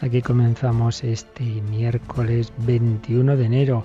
[0.00, 3.84] Aquí comenzamos este miércoles 21 de enero,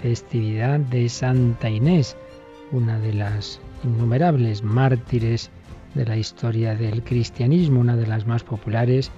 [0.00, 2.16] festividad de Santa Inés,
[2.70, 5.50] una de las innumerables mártires
[5.96, 9.10] de la historia del cristianismo, una de las más populares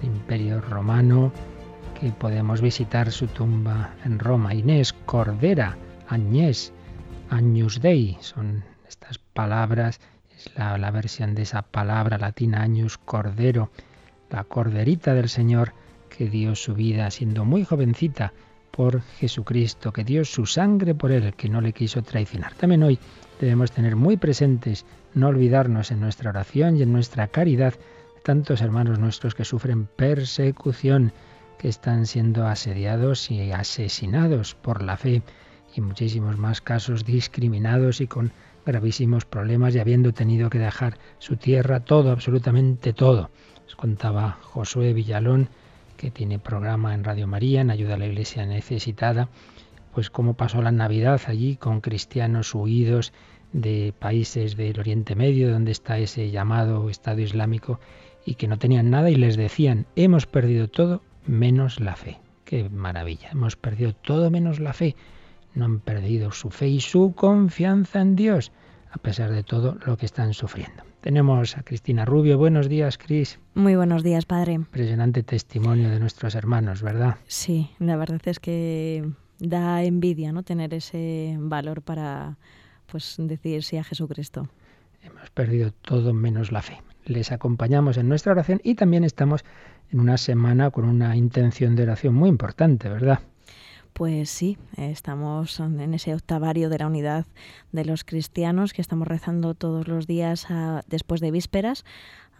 [0.00, 1.32] del Imperio Romano,
[2.00, 4.54] que podemos visitar su tumba en Roma.
[4.54, 5.76] Inés Cordera,
[6.08, 6.72] Agnés,
[7.30, 9.98] Agnus Dei, son estas palabras,
[10.36, 13.72] es la, versión de esa palabra latina Agnus Cordero
[14.34, 15.74] la corderita del Señor
[16.08, 18.32] que dio su vida siendo muy jovencita
[18.72, 22.52] por Jesucristo, que dio su sangre por él, que no le quiso traicionar.
[22.54, 22.98] También hoy
[23.40, 27.74] debemos tener muy presentes, no olvidarnos en nuestra oración y en nuestra caridad,
[28.24, 31.12] tantos hermanos nuestros que sufren persecución,
[31.56, 35.22] que están siendo asediados y asesinados por la fe,
[35.76, 38.32] y muchísimos más casos discriminados y con
[38.66, 43.30] gravísimos problemas y habiendo tenido que dejar su tierra, todo, absolutamente todo
[43.74, 45.48] contaba Josué Villalón,
[45.96, 49.28] que tiene programa en Radio María, en Ayuda a la Iglesia Necesitada,
[49.92, 53.12] pues cómo pasó la Navidad allí con cristianos huidos
[53.52, 57.78] de países del Oriente Medio, donde está ese llamado Estado Islámico,
[58.26, 62.18] y que no tenían nada y les decían, hemos perdido todo menos la fe.
[62.44, 64.96] Qué maravilla, hemos perdido todo menos la fe.
[65.54, 68.50] No han perdido su fe y su confianza en Dios,
[68.90, 70.82] a pesar de todo lo que están sufriendo.
[71.04, 72.38] Tenemos a Cristina Rubio.
[72.38, 73.38] Buenos días, Cris.
[73.52, 74.54] Muy buenos días, padre.
[74.54, 77.16] Impresionante testimonio de nuestros hermanos, ¿verdad?
[77.26, 79.04] Sí, la verdad es que
[79.38, 80.44] da envidia, ¿no?
[80.44, 82.38] Tener ese valor para,
[82.86, 84.48] pues, decir sí a Jesucristo.
[85.02, 86.80] Hemos perdido todo menos la fe.
[87.04, 89.44] Les acompañamos en nuestra oración y también estamos
[89.90, 93.20] en una semana con una intención de oración muy importante, ¿verdad?
[93.94, 97.26] Pues sí, estamos en ese octavario de la unidad
[97.70, 100.48] de los cristianos que estamos rezando todos los días
[100.88, 101.84] después de vísperas,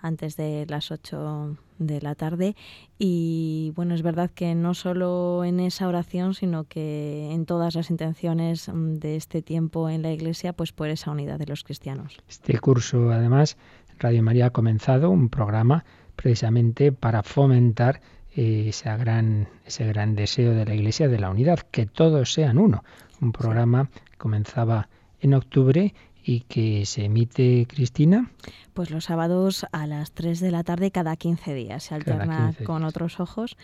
[0.03, 2.57] antes de las 8 de la tarde.
[2.99, 7.89] Y bueno, es verdad que no solo en esa oración, sino que en todas las
[7.89, 12.19] intenciones de este tiempo en la Iglesia, pues por esa unidad de los cristianos.
[12.29, 13.57] Este curso, además,
[14.01, 15.85] Radio María ha comenzado un programa
[16.17, 18.01] precisamente para fomentar
[18.35, 22.85] ese gran, ese gran deseo de la Iglesia de la unidad, que todos sean uno.
[23.21, 24.89] Un programa que comenzaba
[25.21, 28.31] en octubre y que se emite, Cristina.
[28.73, 31.85] Pues los sábados a las 3 de la tarde cada 15 días.
[31.85, 33.57] Se alterna con otros ojos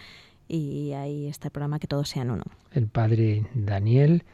[0.47, 2.45] y ahí está el programa Que todos sean uno.
[2.73, 4.25] El padre Daniel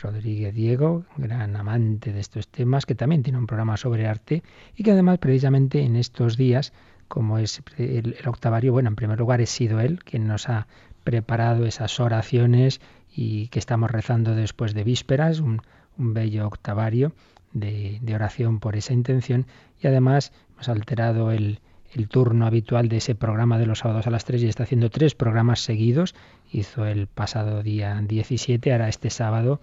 [0.00, 4.42] Rodríguez Diego, gran amante de estos temas, que también tiene un programa sobre arte
[4.76, 6.72] y que además precisamente en estos días
[7.12, 10.66] como es el, octavario, bueno, en primer lugar he sido él quien nos ha
[11.04, 12.80] preparado esas oraciones
[13.14, 15.60] y que estamos rezando después de vísperas, un,
[15.98, 17.12] bello octavario
[17.52, 19.46] de, oración por esa intención
[19.78, 21.60] y además hemos alterado el,
[21.92, 24.88] el turno habitual de ese programa de los sábados a las 3 y está haciendo
[24.88, 26.14] tres programas seguidos.
[26.50, 29.60] Hizo el pasado día 17, ahora este sábado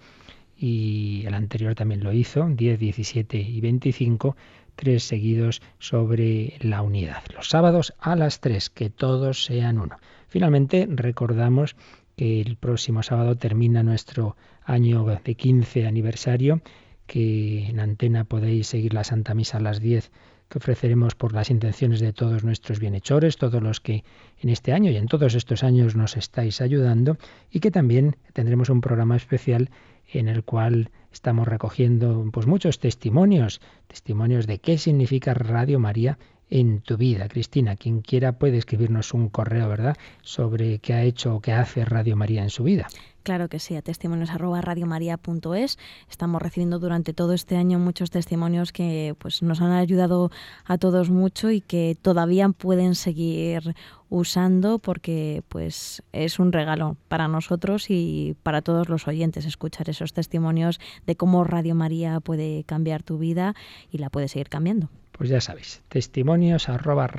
[0.56, 4.36] y el anterior también lo hizo, 10, 17 y 25
[4.80, 7.22] tres seguidos sobre la unidad.
[7.34, 9.98] Los sábados a las tres, que todos sean uno.
[10.26, 11.76] Finalmente, recordamos
[12.16, 16.62] que el próximo sábado termina nuestro año de 15 aniversario,
[17.06, 20.10] que en antena podéis seguir la Santa Misa a las 10
[20.48, 24.02] que ofreceremos por las intenciones de todos nuestros bienhechores, todos los que
[24.40, 27.18] en este año y en todos estos años nos estáis ayudando,
[27.52, 29.70] y que también tendremos un programa especial
[30.12, 36.18] en el cual estamos recogiendo pues muchos testimonios, testimonios de qué significa Radio María
[36.50, 37.28] en tu vida.
[37.28, 41.84] Cristina, quien quiera puede escribirnos un correo, ¿verdad?, sobre qué ha hecho o qué hace
[41.84, 42.88] Radio María en su vida.
[43.22, 45.78] Claro que sí, a testimonios arroba radiomaria.es.
[46.10, 50.30] Estamos recibiendo durante todo este año muchos testimonios que pues nos han ayudado
[50.64, 53.74] a todos mucho y que todavía pueden seguir
[54.08, 60.14] usando porque pues es un regalo para nosotros y para todos los oyentes escuchar esos
[60.14, 63.54] testimonios de cómo Radio María puede cambiar tu vida
[63.90, 64.88] y la puede seguir cambiando.
[65.20, 67.10] Pues ya sabéis, testimonios arroba.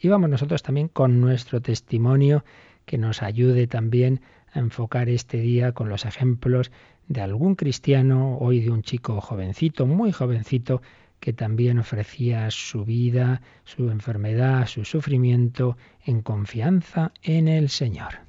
[0.00, 2.44] Y vamos nosotros también con nuestro testimonio
[2.84, 4.20] que nos ayude también
[4.52, 6.70] a enfocar este día con los ejemplos
[7.08, 10.82] de algún cristiano, hoy de un chico jovencito, muy jovencito,
[11.18, 18.23] que también ofrecía su vida, su enfermedad, su sufrimiento en confianza en el Señor.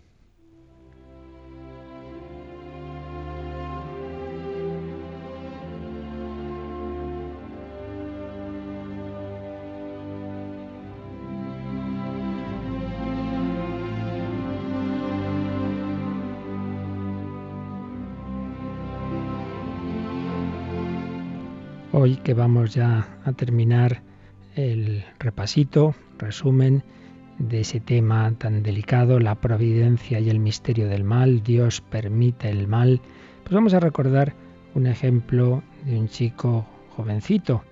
[22.06, 24.04] Hoy que vamos ya a terminar
[24.56, 26.84] el repasito, resumen
[27.40, 32.68] de ese tema tan delicado, la providencia y el misterio del mal, Dios permite el
[32.68, 33.02] mal,
[33.42, 34.36] pues vamos a recordar
[34.76, 37.64] un ejemplo de un chico jovencito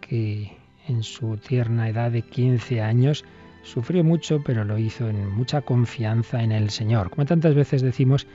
[0.00, 0.56] que
[0.88, 3.24] en su tierna edad de 15 años
[3.62, 7.10] sufrió mucho, pero lo hizo en mucha confianza en el Señor.
[7.10, 8.26] Como tantas veces decimos,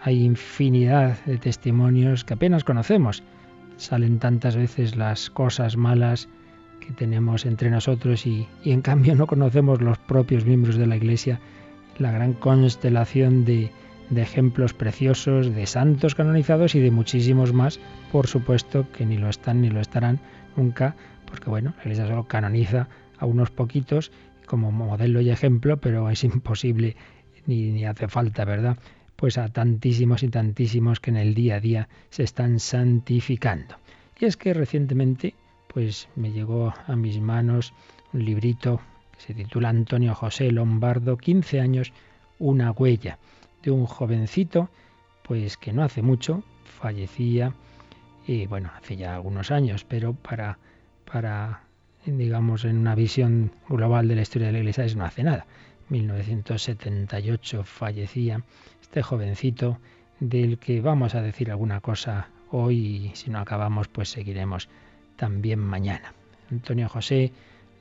[0.00, 3.24] hay infinidad de testimonios que apenas conocemos.
[3.82, 6.28] Salen tantas veces las cosas malas
[6.78, 11.40] que tenemos entre nosotros y, en cambio no conocemos los propios miembros de la Iglesia,
[11.98, 13.72] la gran constelación de,
[14.14, 17.80] ejemplos preciosos, de santos canonizados y de muchísimos más,
[18.12, 20.20] por supuesto que ni lo están ni lo estarán
[20.56, 20.94] nunca,
[21.26, 22.86] porque bueno, la Iglesia solo canoniza
[23.18, 24.12] a unos poquitos
[24.46, 26.94] como modelo y ejemplo, pero es imposible
[27.46, 28.78] ni hace falta, ¿verdad?
[29.22, 33.76] Pues a tantísimos y tantísimos que en el día a día se están santificando.
[34.18, 35.36] Y es que recientemente
[35.68, 37.72] pues me llegó a mis manos
[38.12, 38.80] un librito
[39.12, 41.92] que se titula Antonio José Lombardo, 15 años,
[42.40, 43.20] una huella,
[43.62, 44.70] de un jovencito,
[45.22, 47.54] pues que no hace mucho fallecía,
[48.26, 50.58] y bueno, hace ya algunos años, pero para,
[51.04, 51.62] para
[52.04, 55.46] digamos, en una visión global de la historia de la Iglesia, es no hace nada.
[55.90, 58.42] 1978 fallecía
[58.92, 59.78] este jovencito
[60.20, 64.68] del que vamos a decir alguna cosa hoy y si no acabamos pues seguiremos
[65.16, 66.12] también mañana.
[66.50, 67.32] Antonio José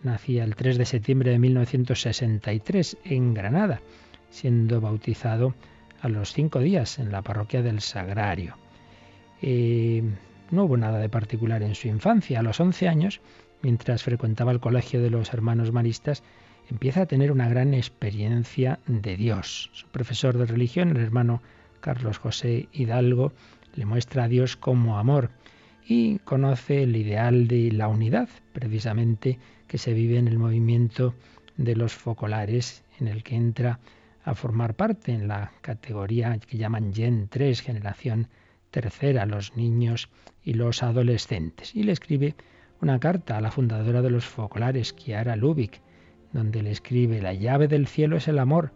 [0.04, 3.82] nacía el 3 de septiembre de 1963 en Granada,
[4.30, 5.54] siendo bautizado
[6.02, 8.56] a los cinco días en la parroquia del Sagrario.
[9.42, 10.02] Eh,
[10.50, 12.40] no hubo nada de particular en su infancia.
[12.40, 13.20] A los 11 años,
[13.62, 16.24] mientras frecuentaba el colegio de los hermanos maristas,
[16.72, 19.70] empieza a tener una gran experiencia de Dios.
[19.74, 21.42] Su profesor de religión, el hermano
[21.82, 23.34] Carlos José Hidalgo,
[23.76, 25.32] le muestra a Dios como amor
[25.86, 29.38] y conoce el ideal de la unidad, precisamente
[29.68, 31.14] que se vive en el movimiento
[31.58, 33.80] de los focolares, en el que entra
[34.24, 38.30] a formar parte en la categoría que llaman Gen 3, generación
[38.70, 40.08] tercera, los niños
[40.42, 41.76] y los adolescentes.
[41.76, 42.36] Y le escribe
[42.80, 45.82] una carta a la fundadora de los focolares, Kiara Lubick,
[46.34, 48.72] donde le escribe, la llave del cielo es el amor,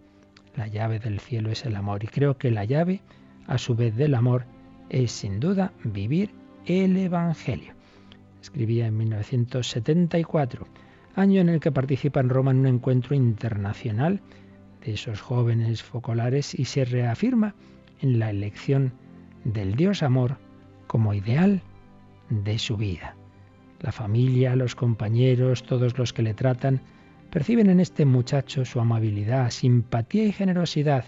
[0.55, 2.03] la llave del cielo es el amor.
[2.03, 3.01] Y creo que la llave,
[3.47, 4.45] a su vez del amor,
[4.89, 6.31] es sin duda vivir
[6.65, 7.73] el Evangelio.
[8.41, 10.67] Escribía en 1974,
[11.15, 14.21] año en el que participa en Roma en un encuentro internacional
[14.85, 17.55] de esos jóvenes focolares y se reafirma
[18.01, 18.93] en la elección
[19.43, 20.37] del Dios amor
[20.87, 21.61] como ideal
[22.29, 23.15] de su vida.
[23.81, 26.81] La familia, los compañeros, todos los que le tratan,
[27.35, 31.03] perciben en este muchacho su amabilidad, simpatía y generosidad,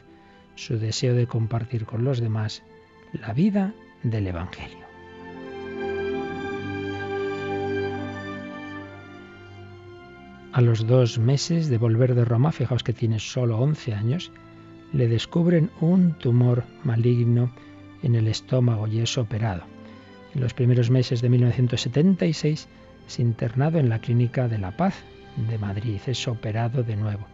[0.56, 2.63] su deseo de compartir con los demás
[3.13, 4.85] la vida del Evangelio.
[10.52, 14.33] A los dos meses de volver de Roma, fijaos que tiene solo 11 años,
[14.92, 17.54] le descubren un tumor maligno
[18.04, 19.63] en el estómago y es operado.
[20.35, 22.68] En los primeros meses de 1976
[23.07, 25.06] es internado en la Clínica de la Paz
[25.37, 27.25] de Madrid, es operado de nuevo.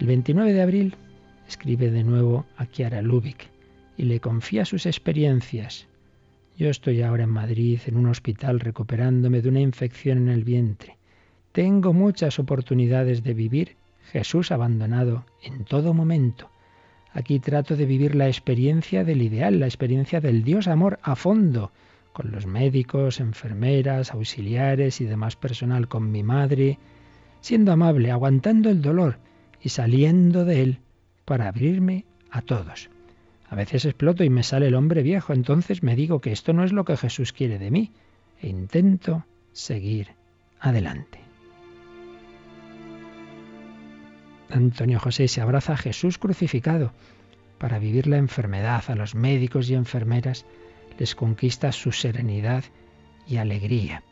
[0.00, 0.96] El 29 de abril
[1.46, 3.50] escribe de nuevo a Kiara Lubick
[3.96, 5.86] y le confía sus experiencias.
[6.56, 10.96] Yo estoy ahora en Madrid, en un hospital, recuperándome de una infección en el vientre.
[11.52, 13.76] Tengo muchas oportunidades de vivir
[14.10, 16.50] Jesús abandonado en todo momento.
[17.12, 21.70] Aquí trato de vivir la experiencia del ideal, la experiencia del Dios amor a fondo,
[22.12, 26.78] con los médicos, enfermeras, auxiliares y demás personal, con mi madre,
[27.42, 29.18] siendo amable, aguantando el dolor
[29.60, 30.78] y saliendo de él
[31.26, 32.88] para abrirme a todos.
[33.50, 36.64] A veces exploto y me sale el hombre viejo, entonces me digo que esto no
[36.64, 37.92] es lo que Jesús quiere de mí
[38.40, 40.14] e intento seguir
[40.58, 41.20] adelante.
[44.48, 46.92] Antonio José se abraza a Jesús crucificado
[47.58, 48.84] para vivir la enfermedad.
[48.88, 50.46] A los médicos y enfermeras
[50.98, 52.64] les conquista su serenidad
[53.26, 54.02] y alegría.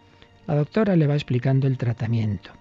[0.46, 2.59] La doctora le va explicando el tratamiento.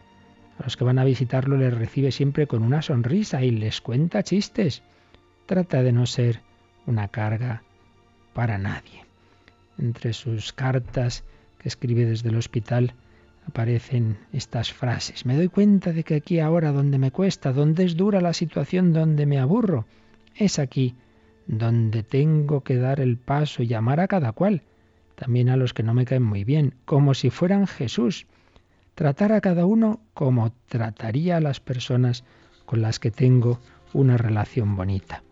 [0.59, 4.23] A los que van a visitarlo les recibe siempre con una sonrisa y les cuenta
[4.23, 4.83] chistes.
[5.45, 6.41] Trata de no ser
[6.85, 7.63] una carga
[8.33, 9.05] para nadie.
[9.77, 11.23] Entre sus cartas
[11.59, 12.93] que escribe desde el hospital,
[13.47, 15.25] aparecen estas frases.
[15.25, 18.91] Me doy cuenta de que aquí ahora donde me cuesta, donde es dura la situación,
[18.93, 19.85] donde me aburro,
[20.35, 20.95] es aquí
[21.47, 24.61] donde tengo que dar el paso y amar a cada cual,
[25.15, 28.27] también a los que no me caen muy bien, como si fueran Jesús.
[28.99, 32.25] Tratar a cada uno como trataría a las personas
[32.65, 33.61] con las que tengo
[33.93, 35.23] una relación bonita.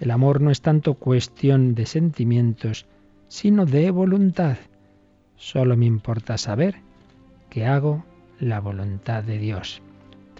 [0.00, 2.84] El amor no es tanto cuestión de sentimientos,
[3.28, 4.56] sino de voluntad.
[5.36, 6.80] Solo me importa saber
[7.48, 8.04] que hago
[8.40, 9.82] la voluntad de Dios.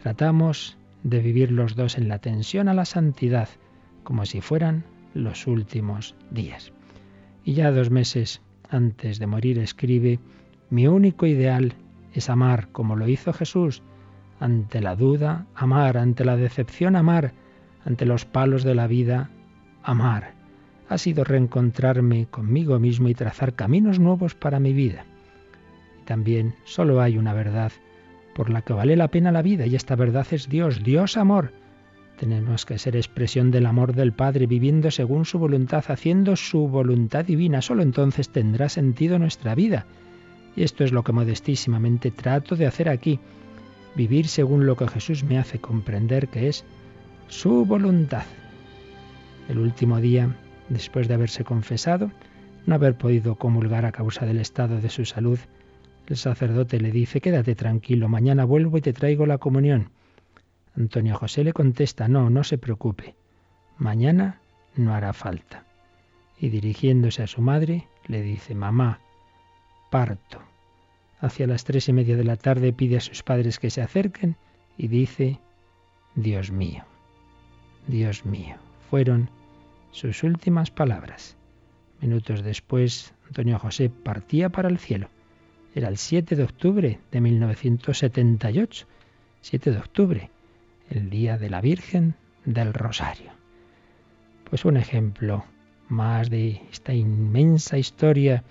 [0.02, 3.48] Tratamos de vivir los dos en la tensión a la santidad,
[4.02, 4.82] como si fueran
[5.14, 6.72] los últimos días.
[7.44, 10.18] Y ya dos meses antes de morir escribe,
[10.68, 11.76] mi único ideal
[12.12, 13.82] es amar como lo hizo Jesús,
[14.40, 17.32] ante la duda, amar, ante la decepción, amar,
[17.84, 19.30] ante los palos de la vida,
[19.82, 20.34] amar.
[20.88, 25.04] Ha sido reencontrarme conmigo mismo y trazar caminos nuevos para mi vida.
[26.00, 27.72] Y también solo hay una verdad
[28.34, 31.52] por la que vale la pena la vida y esta verdad es Dios, Dios amor.
[32.18, 37.24] Tenemos que ser expresión del amor del Padre, viviendo según su voluntad, haciendo su voluntad
[37.24, 37.62] divina.
[37.62, 39.86] Solo entonces tendrá sentido nuestra vida.
[40.56, 43.18] Y esto es lo que modestísimamente trato de hacer aquí,
[43.94, 46.64] vivir según lo que Jesús me hace comprender que es
[47.28, 48.24] su voluntad.
[49.48, 50.36] El último día,
[50.68, 52.10] después de haberse confesado,
[52.66, 55.38] no haber podido comulgar a causa del estado de su salud,
[56.06, 59.90] el sacerdote le dice, quédate tranquilo, mañana vuelvo y te traigo la comunión.
[60.76, 63.14] Antonio José le contesta, no, no se preocupe,
[63.78, 64.40] mañana
[64.76, 65.64] no hará falta.
[66.38, 69.00] Y dirigiéndose a su madre, le dice, mamá,
[69.92, 70.40] parto.
[71.20, 74.36] Hacia las tres y media de la tarde pide a sus padres que se acerquen
[74.78, 75.38] y dice,
[76.14, 76.84] Dios mío,
[77.86, 78.56] Dios mío.
[78.90, 79.28] Fueron
[79.90, 81.36] sus últimas palabras.
[82.00, 85.10] Minutos después, Antonio José partía para el cielo.
[85.74, 88.86] Era el 7 de octubre de 1978.
[89.42, 90.30] 7 de octubre,
[90.88, 92.14] el día de la Virgen
[92.46, 93.30] del Rosario.
[94.48, 95.44] Pues un ejemplo
[95.88, 98.42] más de esta inmensa historia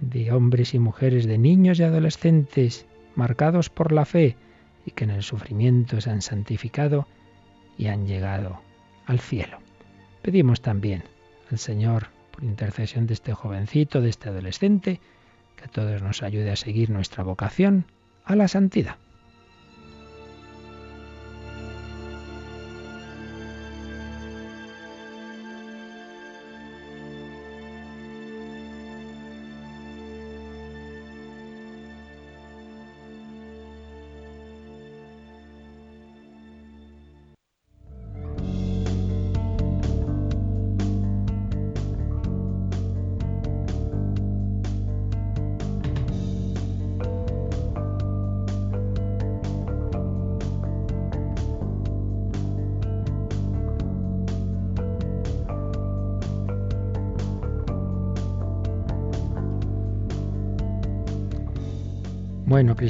[0.00, 4.36] de hombres y mujeres, de niños y adolescentes marcados por la fe
[4.86, 7.06] y que en el sufrimiento se han santificado
[7.76, 8.60] y han llegado
[9.06, 9.58] al cielo.
[10.22, 11.04] Pedimos también
[11.50, 15.00] al Señor, por intercesión de este jovencito, de este adolescente,
[15.56, 17.84] que a todos nos ayude a seguir nuestra vocación
[18.24, 18.96] a la santidad.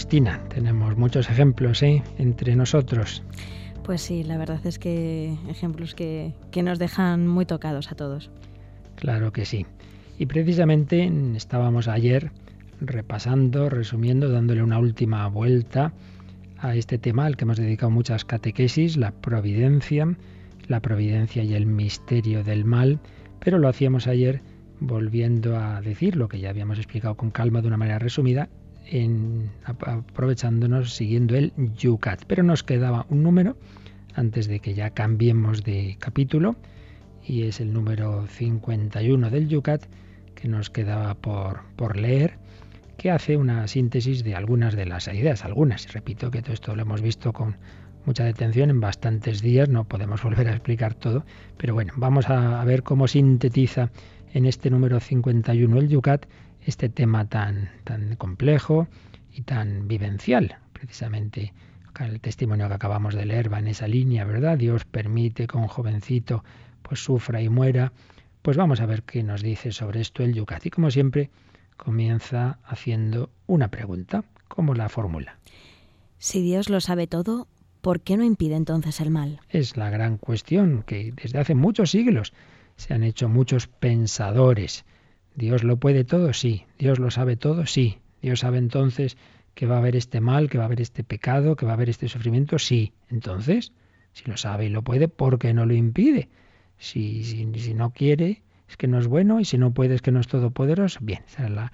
[0.00, 2.02] Cristina, tenemos muchos ejemplos ¿eh?
[2.16, 3.22] entre nosotros.
[3.84, 8.30] Pues sí, la verdad es que ejemplos que, que nos dejan muy tocados a todos.
[8.94, 9.66] Claro que sí.
[10.18, 12.32] Y precisamente estábamos ayer
[12.80, 15.92] repasando, resumiendo, dándole una última vuelta
[16.56, 20.16] a este tema al que hemos dedicado muchas catequesis, la providencia,
[20.66, 23.00] la providencia y el misterio del mal,
[23.38, 24.40] pero lo hacíamos ayer
[24.80, 28.48] volviendo a decir lo que ya habíamos explicado con calma de una manera resumida,
[29.64, 32.24] aprovechándonos, siguiendo el Yucat.
[32.26, 33.56] Pero nos quedaba un número
[34.14, 36.56] antes de que ya cambiemos de capítulo
[37.24, 39.84] y es el número 51 del Yucat
[40.34, 42.38] que nos quedaba por, por leer
[43.00, 46.82] que hace una síntesis de algunas de las ideas, algunas, repito que todo esto lo
[46.82, 47.56] hemos visto con
[48.04, 51.24] mucha detención en bastantes días, no podemos volver a explicar todo,
[51.56, 53.90] pero bueno, vamos a, ver cómo sintetiza
[54.34, 56.26] en este número 51 el Yucat
[56.64, 58.88] este tema tan, tan complejo
[59.32, 60.58] y tan vivencial.
[60.72, 61.52] Precisamente
[61.98, 64.56] el testimonio que acabamos de leer va en esa línea, ¿verdad?
[64.56, 66.44] Dios permite que un jovencito
[66.82, 67.92] pues sufra y muera.
[68.42, 70.64] Pues vamos a ver qué nos dice sobre esto el Yucat.
[70.66, 71.30] Y como siempre,
[71.76, 74.24] comienza haciendo una pregunta.
[74.48, 75.38] ¿Cómo la fórmula?
[76.18, 77.48] Si Dios lo sabe todo,
[77.80, 79.40] ¿por qué no impide entonces el mal?
[79.48, 82.32] Es la gran cuestión que desde hace muchos siglos
[82.76, 84.84] se han hecho muchos pensadores
[85.34, 86.64] Dios lo puede todo, sí.
[86.78, 87.98] Dios lo sabe todo, sí.
[88.22, 89.16] Dios sabe entonces
[89.54, 91.74] que va a haber este mal, que va a haber este pecado, que va a
[91.74, 92.92] haber este sufrimiento, sí.
[93.08, 93.72] Entonces,
[94.12, 96.28] si lo sabe y lo puede, ¿por qué no lo impide?
[96.78, 100.12] Si, si, no quiere, es que no es bueno, y si no puede, es que
[100.12, 101.00] no es todopoderoso.
[101.02, 101.72] Bien, esa es la,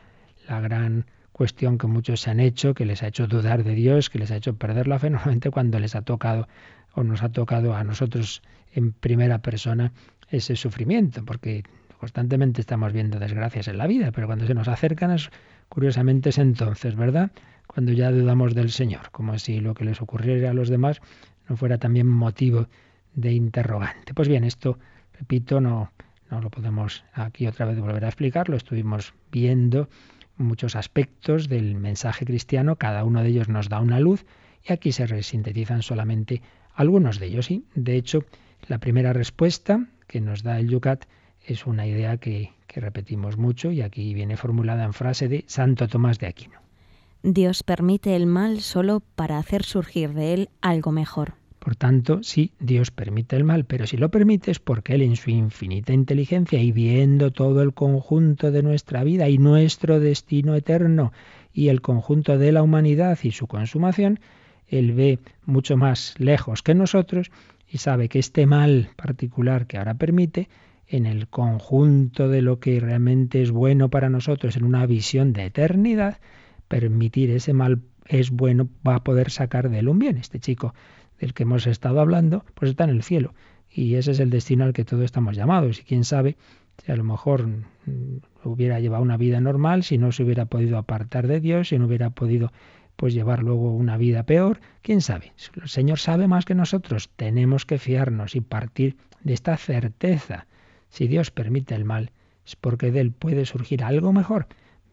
[0.49, 4.11] la gran cuestión que muchos se han hecho, que les ha hecho dudar de Dios,
[4.11, 6.49] que les ha hecho perder la fe, normalmente cuando les ha tocado
[6.95, 9.93] o nos ha tocado a nosotros en primera persona
[10.31, 11.63] ese sufrimiento, porque
[11.99, 15.31] Constantemente estamos viendo desgracias en la vida, pero cuando se nos acercan es,
[15.69, 17.31] curiosamente es entonces, ¿verdad?
[17.67, 21.01] Cuando ya dudamos del Señor, como si lo que les ocurriera a los demás
[21.49, 22.69] no fuera también motivo
[23.15, 24.15] de interrogante.
[24.15, 24.79] Pues bien, esto,
[25.19, 25.91] repito, no,
[26.31, 29.89] no lo podemos aquí otra vez volver a explicar, lo estuvimos viendo
[30.37, 34.27] muchos aspectos del mensaje cristiano, cada uno de ellos nos da una luz
[34.63, 36.43] y aquí se sintetizan solamente
[36.75, 37.51] algunos de ellos.
[37.51, 38.25] Y de hecho,
[38.69, 41.07] la primera respuesta que nos da el Yucat
[41.47, 45.89] es una idea que, que repetimos mucho y aquí viene formulada en frase de Santo
[45.89, 46.61] Tomás de Aquino.
[47.23, 51.35] Dios permite el mal solo para hacer surgir de él algo mejor.
[51.67, 55.17] Por tanto, sí, Dios permite el mal, pero si lo permite es porque Él en
[55.17, 61.13] su infinita inteligencia y viendo todo el conjunto de nuestra vida y nuestro destino eterno
[61.53, 64.21] y el conjunto de la humanidad y su consumación,
[64.69, 67.33] Él ve mucho más lejos que nosotros
[67.69, 70.49] y sabe que este mal particular que ahora permite,
[70.89, 75.47] en el conjunto de lo que realmente es bueno para nosotros en una visión de
[75.47, 76.19] eternidad,
[76.69, 80.17] permitir ese mal es bueno, va a poder sacar de él un bien.
[80.17, 80.75] Este chico
[81.19, 83.35] del que hemos estado hablando, pues está en el cielo.
[83.71, 85.81] Y ese es el destino al que todos estamos llamados.
[85.81, 86.37] Y quién sabe
[86.85, 90.79] si a lo mejor mm, hubiera llevado una vida normal, si no se hubiera podido
[90.79, 92.53] apartar de Dios, si no hubiera podido
[92.97, 95.33] pues llevar luego una vida peor, quién sabe.
[95.61, 97.11] El Señor sabe más que nosotros.
[97.17, 100.47] Tenemos que fiarnos y partir de esta certeza.
[100.89, 102.13] Si Dios permite el mal,
[102.47, 104.47] es porque de él puede surgir algo mejor.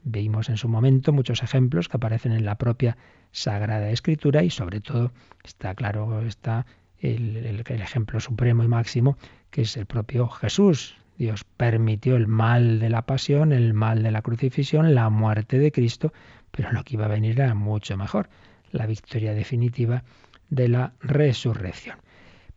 [0.04, 2.98] Vimos en su momento muchos ejemplos que aparecen en la propia
[3.32, 6.66] Sagrada Escritura y sobre todo está claro está
[7.00, 9.18] el, el, ejemplo supremo y máximo
[9.50, 10.98] que es el propio Jesús.
[11.18, 15.72] Dios permitió el mal de la pasión, el mal de la crucifixión, la muerte de
[15.72, 16.12] Cristo,
[16.52, 18.30] pero lo que iba a venir era mucho mejor,
[18.72, 20.04] la victoria definitiva
[20.50, 21.98] de la resurrección.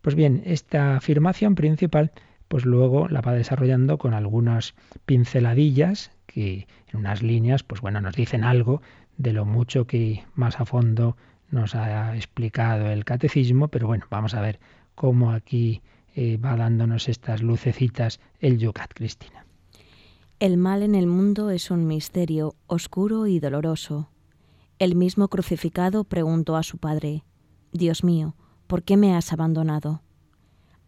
[0.01, 2.11] Pues bien, esta afirmación principal,
[2.47, 8.15] pues luego la va desarrollando con algunas pinceladillas que en unas líneas, pues bueno, nos
[8.15, 8.81] dicen algo
[9.17, 11.17] de lo mucho que más a fondo
[11.49, 14.59] nos ha explicado el catecismo, pero bueno, vamos a ver
[14.95, 15.81] cómo aquí
[16.15, 19.45] eh, va dándonos estas lucecitas el Yucat, Cristina.
[20.39, 24.09] El mal en el mundo es un misterio oscuro y doloroso.
[24.77, 27.23] El mismo crucificado preguntó a su padre,
[27.71, 28.35] Dios mío,
[28.67, 30.01] ¿por qué me has abandonado?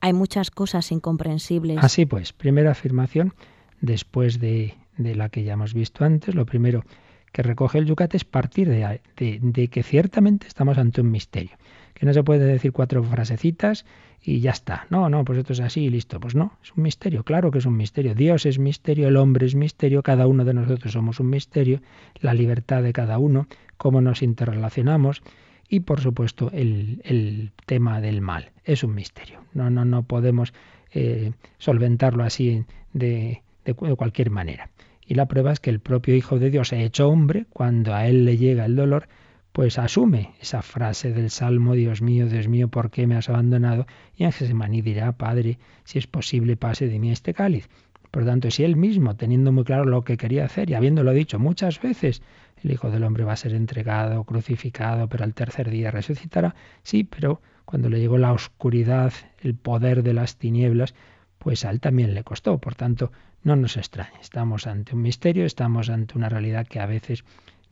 [0.02, 1.78] Hay muchas cosas incomprensibles.
[1.82, 3.34] Así pues, primera afirmación,
[3.82, 6.36] después de de la que ya hemos visto antes.
[6.36, 6.86] Lo primero
[7.32, 11.58] que recoge el Yucat es partir de, de, que ciertamente estamos ante un misterio.
[11.94, 13.86] Que no se puede decir cuatro frasecitas
[14.22, 14.86] y ya está.
[14.90, 16.20] No, no, pues esto es así y listo.
[16.20, 18.14] Pues no, es un misterio, claro que es un misterio.
[18.14, 21.82] Dios es misterio, el hombre es misterio, cada uno de nosotros somos un misterio,
[22.20, 25.22] la libertad de cada uno, cómo nos interrelacionamos
[25.70, 29.42] y por supuesto el, el tema del mal es un misterio.
[29.54, 30.54] No, no, no podemos
[30.92, 34.72] eh, solventarlo así de, de cualquier manera.
[35.06, 38.26] Y la prueba es que el propio Hijo de Dios, hecho hombre, cuando a él
[38.26, 39.08] le llega el dolor,
[39.52, 43.88] pues asume esa frase del Salmo, Dios mío, Dios mío, ¿por qué me has abandonado?
[44.16, 47.70] Y en Gesemaní dirá, Padre, si es posible, pase de mí este cáliz.
[48.12, 51.40] Por tanto, si él mismo, teniendo muy claro lo que quería hacer y habiéndolo dicho
[51.40, 52.22] muchas veces,
[52.64, 57.04] el Hijo del Hombre va a ser entregado, crucificado, pero al tercer día resucitará, sí,
[57.04, 60.96] pero cuando le llegó la oscuridad, el poder de las tinieblas,
[61.38, 62.58] pues a él también le costó.
[62.58, 63.12] Por tanto,
[63.44, 67.24] no nos extrañe, estamos ante un misterio, estamos ante una realidad que a veces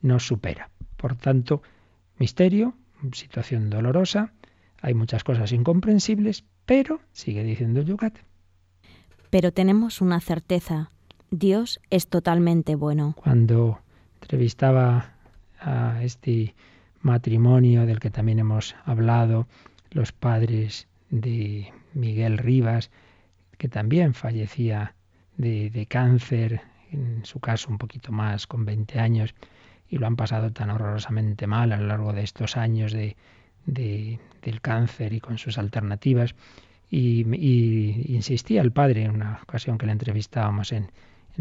[0.01, 0.69] nos supera.
[0.95, 1.61] Por tanto,
[2.17, 2.75] misterio,
[3.11, 4.33] situación dolorosa,
[4.81, 8.17] hay muchas cosas incomprensibles, pero, sigue diciendo Yucat.
[9.29, 10.91] Pero tenemos una certeza,
[11.31, 13.13] Dios es totalmente bueno.
[13.17, 13.81] Cuando
[14.21, 15.13] entrevistaba
[15.59, 16.55] a este
[17.01, 19.47] matrimonio del que también hemos hablado,
[19.91, 22.91] los padres de Miguel Rivas,
[23.57, 24.93] que también fallecía
[25.37, 29.35] de, cáncer, en su caso un poquito más, con 20 años,
[29.89, 33.15] y lo han pasado tan horrorosamente mal a lo largo de estos años de,
[33.65, 36.35] del cáncer y con sus alternativas.
[36.89, 37.21] Y,
[38.13, 40.91] insistía el padre en una ocasión que le entrevistábamos en,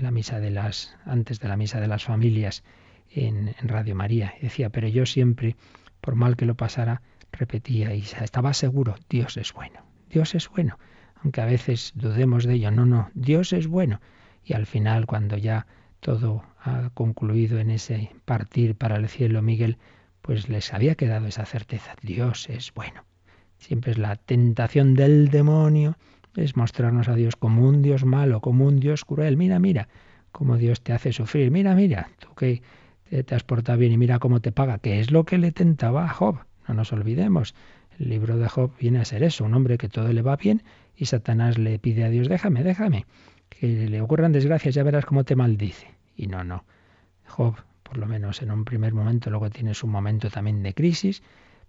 [0.03, 2.65] la misa de las, antes de la misa de las familias
[3.11, 4.35] en, en Radio María.
[4.41, 5.57] Decía, pero yo siempre,
[6.01, 9.81] por mal que lo pasara, repetía y estaba seguro, Dios es bueno,
[10.11, 10.79] Dios es bueno
[11.23, 12.71] aunque a veces dudemos de ello.
[12.71, 14.01] No, no, Dios es bueno.
[14.45, 15.67] Y al final, cuando ya
[16.01, 19.79] todo ha concluido en ese partir para el cielo, Miguel,
[20.23, 21.95] pues les había quedado esa certeza.
[22.03, 23.05] Dios es bueno.
[23.59, 25.97] Siempre es la tentación del demonio,
[26.37, 29.37] es mostrarnos a Dios como un Dios malo, como un Dios cruel.
[29.37, 29.89] Mira, mira,
[30.33, 31.51] cómo Dios te hace sufrir.
[31.51, 32.63] Mira, mira, tú que
[33.11, 36.05] te has portado bien y mira cómo te paga, que es lo que le tentaba
[36.05, 36.39] a Job.
[36.69, 37.55] No nos olvidemos.
[37.99, 40.63] El libro de Job viene a ser eso, un hombre que todo le va bien
[40.97, 43.07] y Satanás le pide a Dios, déjame, déjame,
[43.49, 45.95] que le ocurran desgracias, ya verás cómo te maldice.
[46.17, 46.65] Y no, no.
[47.27, 51.23] Job, por lo menos en un primer momento, luego tiene su momento también de crisis,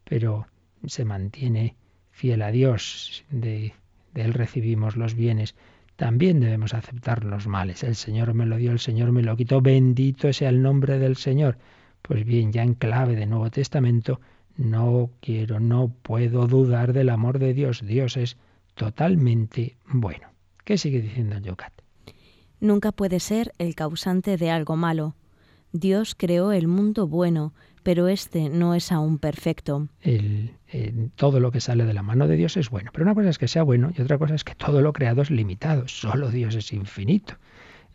[0.03, 0.47] pero
[0.85, 1.75] se mantiene
[2.11, 3.73] fiel a Dios, de,
[4.13, 5.55] de él recibimos los bienes
[5.97, 7.83] también debemos aceptar los males.
[7.83, 11.17] El Señor me lo dio, el Señor me lo quitó, bendito sea el nombre del
[11.17, 11.57] Señor.
[12.03, 14.21] Pues bien, ya en clave de Nuevo Testamento,
[14.55, 17.83] no quiero, no puedo dudar del amor de Dios.
[17.83, 18.37] Dios es
[18.75, 20.29] totalmente bueno.
[20.63, 21.73] ¿Qué sigue diciendo el Yucat?
[22.59, 25.15] Nunca puede ser el causante de algo malo.
[25.71, 29.87] Dios creó el mundo bueno, pero este no es aún perfecto.
[30.01, 30.56] El,
[31.15, 33.37] todo lo que sale de la mano de Dios es bueno, pero una cosa es
[33.37, 36.55] que sea bueno y otra cosa es que todo lo creado es limitado, solo Dios
[36.55, 37.35] es infinito.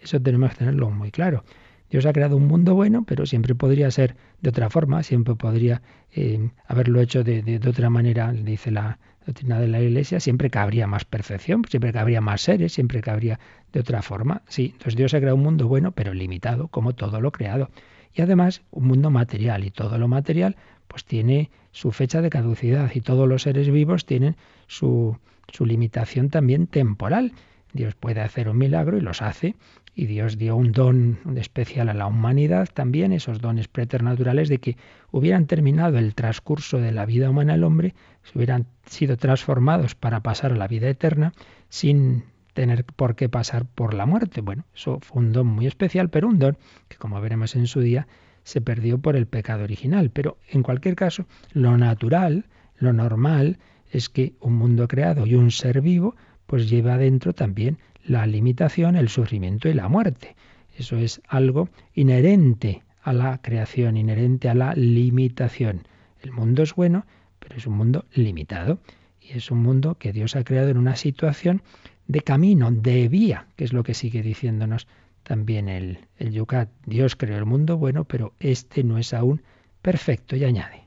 [0.01, 1.45] Eso tenemos que tenerlo muy claro.
[1.91, 5.83] Dios ha creado un mundo bueno, pero siempre podría ser de otra forma, siempre podría
[6.11, 10.87] eh, haberlo hecho de, de, otra manera, dice la doctrina de la Iglesia, siempre cabría
[10.87, 13.39] más perfección, siempre cabría más seres, siempre cabría
[13.75, 14.41] de otra forma.
[14.49, 17.69] Sí, entonces Dios ha creado un mundo bueno, pero limitado, como todo lo creado.
[18.15, 20.57] Y además un mundo material, y todo lo material
[20.93, 25.17] pues tiene su fecha de caducidad, y todos los seres vivos tienen su,
[25.51, 27.33] su limitación también temporal.
[27.73, 29.57] Dios puede hacer un milagro y los hace,
[29.95, 34.77] y Dios dio un don especial a la humanidad también, esos dones preternaturales de que
[35.11, 40.21] hubieran terminado el transcurso de la vida humana el hombre, se hubieran sido transformados para
[40.21, 41.33] pasar a la vida eterna
[41.71, 44.43] sin tener por qué pasar por la muerte.
[44.43, 47.81] Bueno, eso fue un don muy especial, pero un don que, como veremos en su
[47.81, 48.07] día,
[48.45, 50.11] se perdió por el pecado original.
[50.11, 53.59] Pero en cualquier caso, lo natural, lo normal,
[53.91, 58.97] es que un mundo creado y un ser vivo, pues lleva adentro también la limitación,
[58.97, 60.35] el sufrimiento y la muerte.
[60.77, 65.83] Eso es algo inherente a la creación, inherente a la limitación.
[66.21, 67.05] El mundo es bueno,
[67.39, 68.79] pero es un mundo limitado.
[69.21, 71.63] Y es un mundo que Dios ha creado en una situación
[72.09, 74.89] de camino, de vía, que es lo que sigue diciéndonos
[75.23, 76.69] también el, el Yucat.
[76.87, 79.43] Dios creó el mundo bueno, pero este no es aún
[79.83, 80.37] perfecto.
[80.37, 80.83] Y añade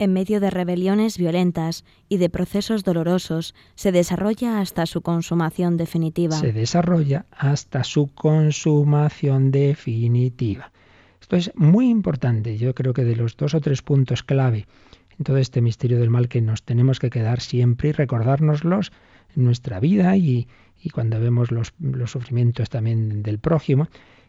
[0.00, 6.34] en medio de rebeliones violentas y de procesos dolorosos, se desarrolla hasta su consumación definitiva.
[6.36, 10.72] Se desarrolla hasta su consumación definitiva.
[11.20, 12.56] Esto es muy importante.
[12.56, 14.66] Yo creo que de los dos o tres puntos clave
[15.18, 18.92] en todo este misterio del mal que nos tenemos que quedar siempre y recordárnoslos
[19.36, 20.48] en nuestra vida y,
[20.82, 21.72] y cuando vemos los,
[22.06, 23.88] sufrimientos también del prójimo,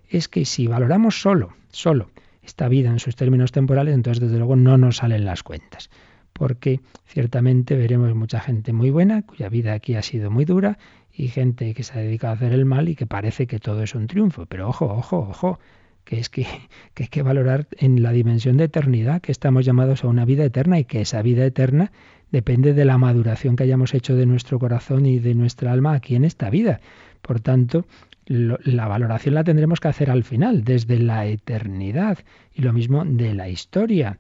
[0.09, 2.09] es que si valoramos solo, solo,
[2.43, 5.89] esta vida en sus términos temporales, entonces desde luego no nos salen las cuentas.
[6.33, 10.77] Porque ciertamente veremos mucha gente muy buena, cuya vida aquí ha sido muy dura,
[11.13, 13.83] y gente que se ha dedicado a hacer el mal y que parece que todo
[13.83, 14.45] es un triunfo.
[14.45, 15.59] Pero ojo, ojo, ojo,
[16.03, 16.45] que es que,
[16.93, 20.43] que hay que valorar en la dimensión de eternidad, que estamos llamados a una vida
[20.43, 21.91] eterna y que esa vida eterna
[22.31, 26.15] depende de la maduración que hayamos hecho de nuestro corazón y de nuestra alma aquí
[26.15, 26.79] en esta vida.
[27.21, 27.85] Por tanto,
[28.25, 32.19] la valoración la tendremos que hacer al final, desde la eternidad,
[32.53, 34.17] y lo mismo de la historia.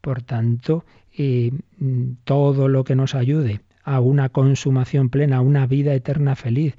[0.00, 0.84] Por tanto,
[1.16, 1.52] eh,
[2.24, 6.74] todo lo que nos ayude a una consumación plena, a una vida eterna feliz,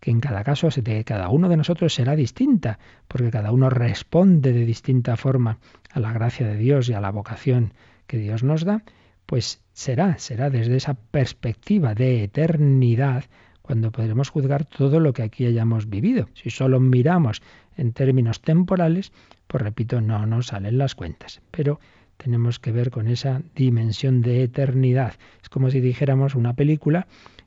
[0.00, 4.52] que en cada caso de cada uno de nosotros será distinta, porque cada uno responde
[4.52, 5.58] de distinta forma
[5.92, 7.74] a la gracia de Dios y a la vocación
[8.06, 8.82] que Dios nos da,
[9.30, 13.26] pues será, será desde esa perspectiva de eternidad
[13.62, 16.28] cuando podremos juzgar todo lo que aquí hayamos vivido.
[16.34, 17.40] Si solo miramos
[17.76, 19.12] en términos temporales,
[19.46, 21.42] pues repito, no nos salen las cuentas.
[21.52, 21.78] Pero
[22.16, 25.14] tenemos que ver con esa dimensión de eternidad.
[25.40, 27.06] Es como si dijéramos una película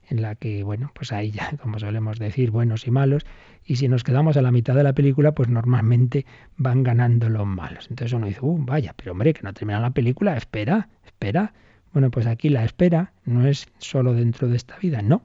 [0.09, 3.25] en la que, bueno, pues ahí ya, como solemos decir, buenos y malos,
[3.65, 7.45] y si nos quedamos a la mitad de la película, pues normalmente van ganando los
[7.45, 7.87] malos.
[7.89, 11.51] Entonces uno dice, uh, vaya, pero hombre, que no termina la película, espera, espera.
[11.93, 15.21] Bueno, pues aquí la espera no es solo dentro de esta vida, no,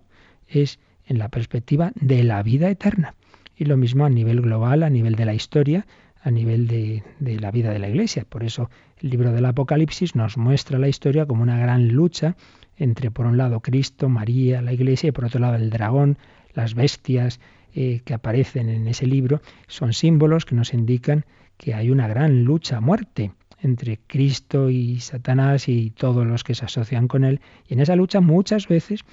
[0.47, 3.15] es en la perspectiva de la vida eterna.
[3.57, 5.87] Y lo mismo a nivel global, a nivel de la historia,
[6.23, 8.27] a nivel de, la vida de la Iglesia.
[8.29, 12.37] Por eso el libro del Apocalipsis nos muestra la historia como una gran lucha
[12.77, 16.19] entre, por un lado, Cristo, María, la Iglesia, y por otro lado, el dragón,
[16.53, 17.41] las bestias
[17.75, 21.25] eh, que aparecen en ese libro, son símbolos que nos indican
[21.57, 26.55] que hay una gran lucha a muerte entre Cristo y Satanás y todos los que
[26.55, 27.41] se asocian con él.
[27.67, 29.05] Y en esa lucha muchas veces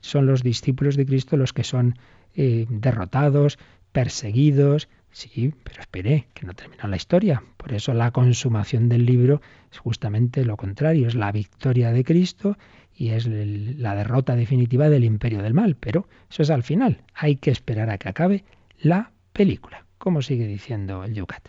[0.00, 1.98] son los discípulos de Cristo los que son
[2.34, 3.58] eh, derrotados,
[3.92, 4.88] perseguidos.
[5.10, 7.42] Sí, pero espere, que no termina la historia.
[7.56, 9.40] Por eso la consumación del libro
[9.72, 12.58] es justamente lo contrario, es la victoria de Cristo
[12.94, 15.76] y es la derrota definitiva del imperio del mal.
[15.76, 17.02] Pero eso es al final.
[17.14, 18.44] Hay que esperar a que acabe
[18.78, 19.86] la película.
[19.96, 21.48] Como sigue diciendo el Yucat.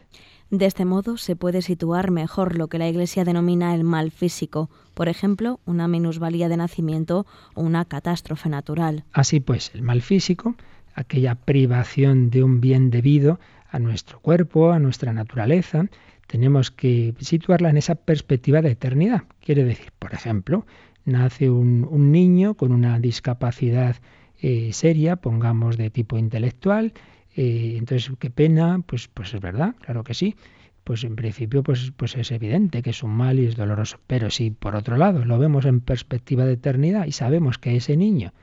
[0.50, 4.70] De este modo se puede situar mejor lo que la Iglesia denomina el mal físico,
[4.94, 9.04] por ejemplo, una minusvalía de nacimiento o una catástrofe natural.
[9.12, 10.56] Así pues, el mal físico,
[10.94, 15.86] aquella privación de un bien debido a nuestro cuerpo, a nuestra naturaleza,
[16.28, 19.24] tenemos que situarla en esa perspectiva de eternidad.
[19.42, 20.66] Quiere decir, por ejemplo,
[21.04, 23.98] nace un, niño con una discapacidad
[24.40, 26.94] eh, seria, pongamos de tipo intelectual.
[27.38, 30.36] Eh, entonces, qué pena, pues, pues es verdad, claro que sí.
[30.84, 34.00] Pues en principio pues, pues es evidente que es un mal y es doloroso.
[34.08, 37.98] Pero si por otro lado lo vemos en perspectiva de eternidad y sabemos que ese
[37.98, 38.34] niño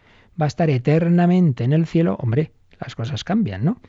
[0.40, 3.80] va a estar eternamente en el cielo, hombre, las cosas cambian, ¿no?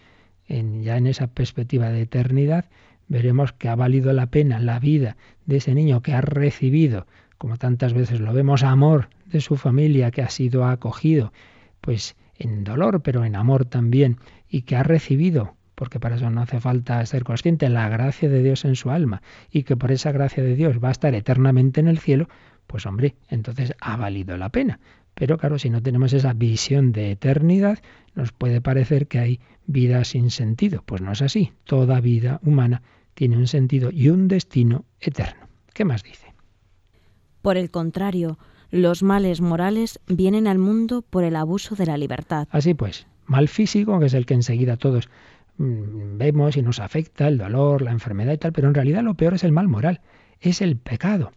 [0.47, 2.65] Ya en esa perspectiva de eternidad
[3.07, 7.57] veremos que ha valido la pena la vida de ese niño que ha recibido, como
[7.57, 11.33] tantas veces lo vemos, amor de su familia, que ha sido acogido,
[11.81, 14.17] pues en dolor, pero en amor también,
[14.55, 18.41] y que ha recibido, porque para eso no hace falta ser consciente, la gracia de
[18.41, 21.81] Dios en su alma, y que por esa gracia de Dios va a estar eternamente
[21.81, 22.29] en el cielo,
[22.65, 24.79] pues hombre, entonces ha valido la pena.
[25.13, 27.79] Pero claro, si no tenemos esa visión de eternidad,
[28.13, 30.83] nos puede parecer que hay vida sin sentido.
[30.85, 31.51] Pues no es así.
[31.65, 32.81] Toda vida humana
[33.13, 35.49] tiene un sentido y un destino eterno.
[35.73, 36.33] ¿Qué más dice?
[37.41, 38.39] Por el contrario,
[38.71, 42.47] los males morales vienen al mundo por el abuso de la libertad.
[42.51, 45.09] Así pues, mal físico, que es el que enseguida todos
[45.57, 49.15] mm, vemos y nos afecta, el dolor, la enfermedad y tal, pero en realidad lo
[49.15, 50.01] peor es el mal moral,
[50.41, 51.31] es el pecado.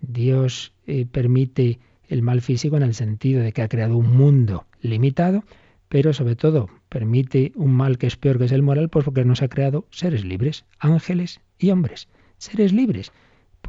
[0.00, 4.66] Dios eh, permite el mal físico en el sentido de que ha creado un mundo
[4.80, 5.44] limitado,
[5.88, 9.24] pero sobre todo permite un mal que es peor que es el moral, pues porque
[9.24, 13.12] nos ha creado seres libres, ángeles y hombres, seres libres.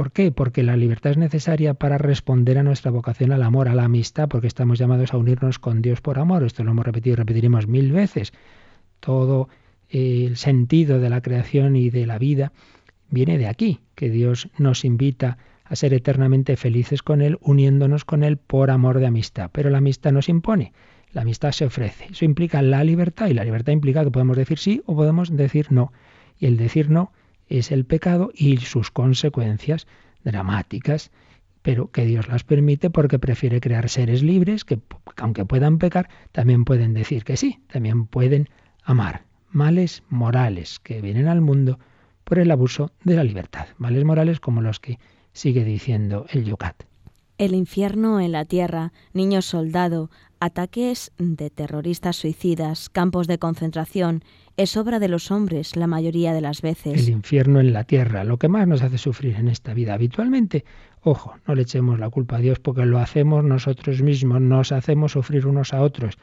[0.02, 0.32] ¿Por qué?
[0.32, 4.28] Porque la libertad es necesaria para responder a nuestra vocación al amor, a la amistad,
[4.30, 6.42] porque estamos llamados a unirnos con Dios por amor.
[6.42, 8.34] Esto lo hemos repetido y repetiremos mil veces.
[9.00, 9.48] Todo
[9.90, 12.52] el sentido de la creación y de la vida
[13.12, 18.24] viene de aquí, que Dios nos invita a ser eternamente felices con Él, uniéndonos con
[18.24, 19.52] Él por amor de amistad.
[19.54, 20.74] Pero la amistad nos impone,
[21.14, 22.08] la amistad se ofrece.
[22.10, 25.68] Eso implica la libertad y la libertad implica que podemos decir sí o podemos decir
[25.72, 25.94] no.
[26.40, 27.12] Y el decir no
[27.60, 29.88] es el pecado y sus consecuencias
[30.24, 31.12] dramáticas,
[31.62, 34.80] pero que Dios las permite porque prefiere crear seres libres que,
[35.18, 38.50] aunque puedan pecar, también pueden decir que sí, también pueden
[38.84, 39.26] amar.
[39.52, 41.78] Males morales que vienen al mundo
[42.24, 43.68] por el abuso de la libertad.
[43.78, 44.98] Males morales como los que
[45.34, 46.84] sigue diciendo el Yucat.
[47.38, 50.10] El infierno en la tierra, niños soldado,
[50.40, 54.24] ataques de terroristas suicidas, campos de concentración,
[54.58, 57.08] es obra de los hombres la mayoría de las veces.
[57.08, 60.66] El infierno en la tierra, lo que más nos hace sufrir en esta vida habitualmente.
[61.02, 65.14] Ojo, no le echemos la culpa a Dios porque lo hacemos nosotros mismos, nos hacemos
[65.14, 66.18] sufrir unos a otros.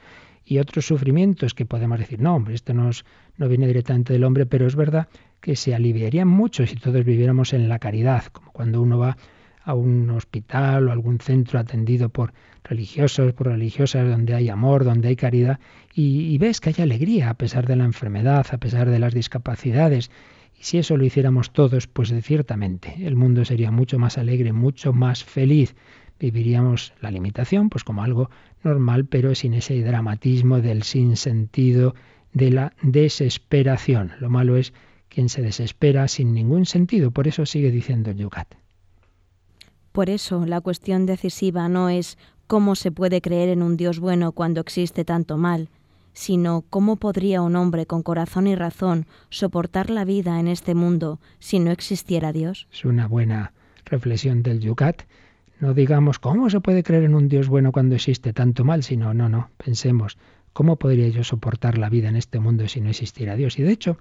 [0.45, 4.67] Y otros sufrimientos que podemos decir, no, hombre, esto no viene directamente del hombre, pero
[4.67, 5.09] es verdad
[5.41, 9.17] que se aliviarían mucho si todos viviéramos en la caridad, como cuando uno va
[9.63, 12.33] a un hospital o algún centro atendido por
[12.65, 15.61] religiosos, por religiosas, donde hay amor, donde hay caridad,
[16.01, 20.13] y, ves que hay alegría a pesar de la enfermedad, a pesar de las discapacidades.
[20.57, 24.93] Y si eso lo hiciéramos todos, pues ciertamente el mundo sería mucho más alegre, mucho
[24.93, 25.75] más feliz.
[26.21, 28.31] Viviríamos la limitación, pues como algo
[28.63, 31.97] normal, pero sin ese dramatismo del sinsentido,
[32.33, 34.13] de la desesperación.
[34.21, 34.73] Lo malo es
[35.09, 37.11] quien se desespera sin ningún sentido.
[37.11, 38.55] Por eso sigue diciendo Yucat.
[39.91, 44.31] Por eso la cuestión decisiva no es cómo se puede creer en un Dios bueno
[44.31, 45.69] cuando existe tanto mal,
[46.19, 51.21] sino cómo podría un hombre con corazón y razón soportar la vida en este mundo
[51.39, 52.67] si no existiera Dios.
[52.73, 53.53] Es una buena
[53.85, 55.03] reflexión del Yucat.
[55.61, 59.15] No digamos cómo se puede creer en un Dios bueno cuando existe tanto mal, sino
[59.15, 60.19] no, no, pensemos
[60.53, 63.57] cómo podría yo soportar la vida en este mundo si no existiera Dios.
[63.61, 63.97] Y de hecho,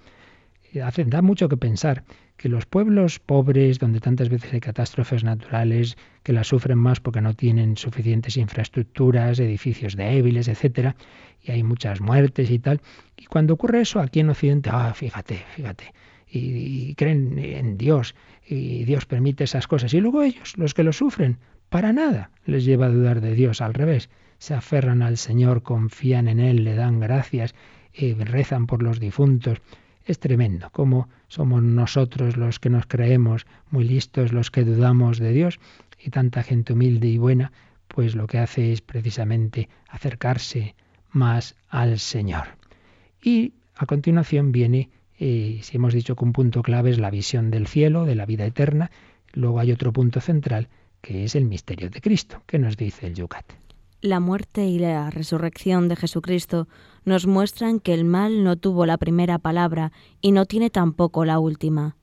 [0.72, 2.04] da mucho que pensar
[2.36, 7.20] que los pueblos pobres, donde tantas veces hay catástrofes naturales, que las sufren más porque
[7.20, 10.94] no tienen suficientes infraestructuras, edificios débiles, etcétera,
[11.42, 12.80] y hay muchas muertes y tal,
[13.16, 15.92] y cuando ocurre eso aquí en Occidente, ah, fíjate, fíjate,
[16.28, 18.14] y, y creen en Dios,
[18.46, 22.64] y Dios permite esas cosas, y luego ellos, los que lo sufren, para nada les
[22.64, 26.76] lleva a dudar de Dios, al revés, se aferran al Señor, confían en Él, le
[26.76, 27.54] dan gracias,
[27.92, 29.60] y rezan por los difuntos,
[30.08, 35.32] es tremendo cómo somos nosotros los que nos creemos muy listos, los que dudamos de
[35.32, 35.60] Dios
[36.02, 37.52] y tanta gente humilde y buena,
[37.88, 40.74] pues lo que hace es precisamente acercarse
[41.10, 42.46] más al Señor.
[43.22, 47.50] Y a continuación viene, eh, si hemos dicho que un punto clave es la visión
[47.50, 48.90] del cielo, de la vida eterna,
[49.34, 50.68] luego hay otro punto central
[51.02, 53.67] que es el misterio de Cristo, que nos dice el Yucat.
[54.00, 56.68] La muerte y la resurrección de Jesucristo
[57.04, 61.40] nos muestran que el mal no tuvo la primera palabra y no tiene tampoco la
[61.40, 61.96] última.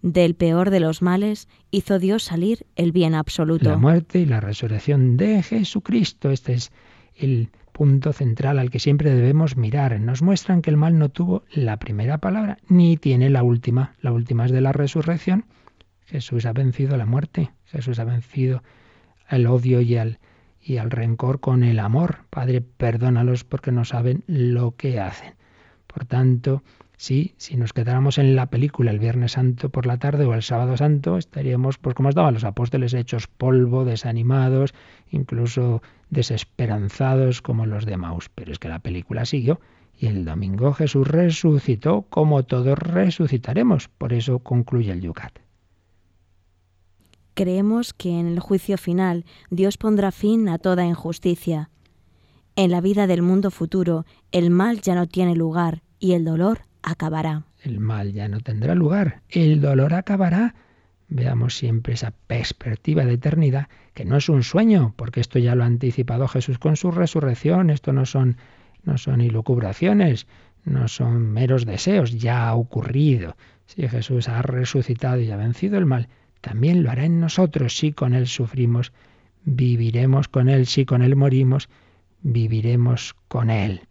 [0.00, 3.68] Del peor de los males hizo Dios salir el bien absoluto.
[3.68, 6.72] La muerte y la resurrección de Jesucristo, este es
[7.14, 10.00] el punto central al que siempre debemos mirar.
[10.00, 13.92] Nos muestran que el mal no tuvo la primera palabra ni tiene la última.
[14.00, 15.44] La última es de la resurrección.
[16.06, 18.62] Jesús ha vencido la muerte, Jesús ha vencido
[19.28, 20.20] el odio y al
[20.68, 22.18] y al rencor con el amor.
[22.28, 25.32] Padre, perdónalos porque no saben lo que hacen.
[25.86, 26.62] Por tanto,
[26.98, 30.42] sí, si nos quedáramos en la película el Viernes Santo por la tarde o el
[30.42, 34.74] Sábado Santo, estaríamos, pues como estaban los apóstoles, hechos polvo, desanimados,
[35.10, 38.28] incluso desesperanzados como los de Maus.
[38.28, 39.60] Pero es que la película siguió
[39.98, 43.88] y el domingo Jesús resucitó como todos resucitaremos.
[43.88, 45.47] Por eso concluye el Yucat.
[47.38, 51.70] Creemos que en el juicio final Dios pondrá fin a toda injusticia.
[52.56, 56.62] En la vida del mundo futuro el mal ya no tiene lugar y el dolor
[56.82, 57.44] acabará.
[57.62, 60.56] El mal ya no tendrá lugar, el dolor acabará.
[61.06, 65.62] Veamos siempre esa perspectiva de eternidad, que no es un sueño, porque esto ya lo
[65.62, 68.36] ha anticipado Jesús con su resurrección, esto no son,
[68.82, 70.26] no son ilucubraciones,
[70.64, 73.36] no son meros deseos, ya ha ocurrido.
[73.66, 76.08] Si Jesús ha resucitado y ha vencido el mal,
[76.40, 78.92] también lo hará en nosotros si con Él sufrimos,
[79.44, 81.68] viviremos con Él, si con Él morimos,
[82.22, 83.82] viviremos con Él.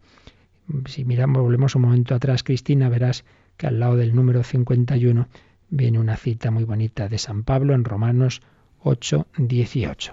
[0.86, 3.24] Si miramos, volvemos un momento atrás, Cristina, verás
[3.56, 5.28] que al lado del número 51
[5.70, 8.40] viene una cita muy bonita de San Pablo en Romanos
[8.82, 10.12] 8, 18.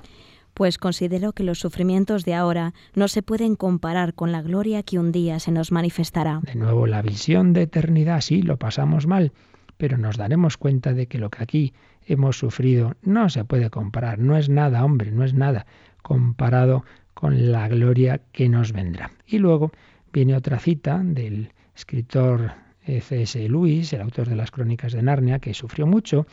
[0.54, 4.98] Pues considero que los sufrimientos de ahora no se pueden comparar con la gloria que
[4.98, 6.40] un día se nos manifestará.
[6.44, 9.34] De nuevo, la visión de eternidad, sí, lo pasamos mal,
[9.78, 11.74] pero nos daremos cuenta de que lo que aquí
[12.06, 15.66] hemos sufrido no se puede comparar, no es nada, hombre, no es nada
[16.02, 19.12] comparado con la gloria que nos vendrá.
[19.26, 19.72] Y luego
[20.14, 22.52] viene otra cita del escritor
[22.86, 23.50] C.S.
[23.50, 26.28] Lewis, el autor de las Crónicas de Narnia, que sufrió mucho,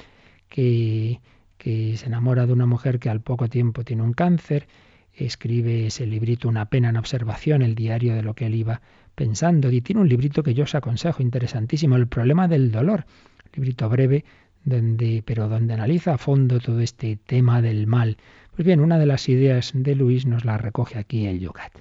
[0.49, 1.21] que,
[1.57, 4.69] que se enamora de una mujer que al poco tiempo tiene un cáncer,
[5.15, 8.83] escribe ese librito Una pena en observación, el diario de lo que él iba
[9.15, 13.07] pensando, y tiene un librito que yo os aconsejo, interesantísimo, El problema del dolor,
[13.55, 14.25] librito breve
[14.65, 18.17] donde, pero donde analiza a fondo todo este tema del mal.
[18.55, 21.73] Pues bien, una de las ideas de Luis nos la recoge aquí el Yucat.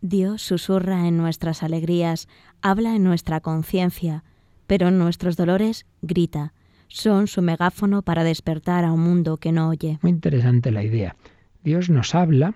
[0.00, 2.28] Dios susurra en nuestras alegrías,
[2.62, 4.24] habla en nuestra conciencia,
[4.66, 6.52] pero en nuestros dolores grita.
[6.88, 9.98] Son su megáfono para despertar a un mundo que no oye.
[10.02, 11.16] Muy interesante la idea.
[11.64, 12.54] Dios nos habla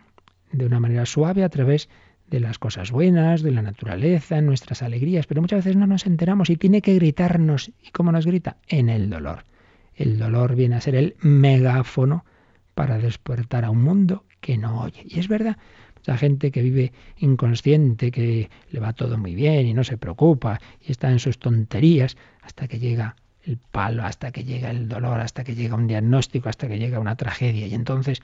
[0.52, 1.94] de una manera suave a través de
[2.38, 6.56] las cosas buenas, de la naturaleza, nuestras alegrías, pero muchas veces no nos enteramos y
[6.56, 7.72] tiene que gritarnos.
[7.84, 8.58] ¿Y cómo nos grita?
[8.68, 9.44] En el dolor.
[9.96, 12.24] El dolor viene a ser el megáfono
[12.74, 15.02] para despertar a un mundo que no oye.
[15.04, 15.56] Y es verdad,
[15.96, 20.60] mucha gente que vive inconsciente, que le va todo muy bien y no se preocupa
[20.80, 25.20] y está en sus tonterías hasta que llega el palo, hasta que llega el dolor,
[25.20, 27.66] hasta que llega un diagnóstico, hasta que llega una tragedia.
[27.66, 28.22] Y entonces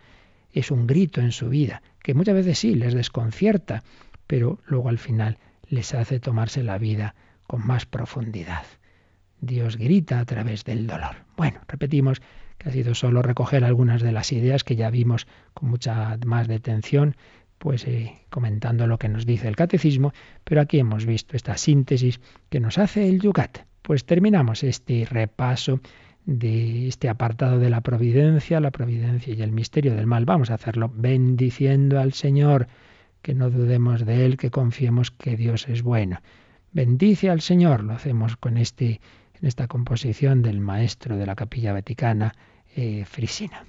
[0.52, 3.82] es un grito en su vida, que muchas veces sí les desconcierta,
[4.26, 7.14] pero luego al final les hace tomarse la vida
[7.46, 8.64] con más profundidad.
[9.40, 11.16] Dios grita a través del dolor.
[11.36, 12.20] Bueno, repetimos
[12.58, 16.48] que ha sido solo recoger algunas de las ideas que ya vimos con mucha más
[16.48, 17.16] detención,
[17.58, 20.12] pues eh, comentando lo que nos dice el catecismo,
[20.44, 23.60] pero aquí hemos visto esta síntesis que nos hace el Yucat.
[23.82, 25.80] Pues terminamos este repaso
[26.26, 30.24] de este apartado de la providencia, la providencia y el misterio del mal.
[30.24, 32.66] Vamos a hacerlo bendiciendo al Señor,
[33.22, 36.20] que no dudemos de Él, que confiemos que Dios es bueno.
[36.72, 39.00] Bendice al Señor, lo hacemos con este
[39.40, 42.34] en esta composición del maestro de la capilla vaticana,
[42.74, 43.64] eh, Frisina.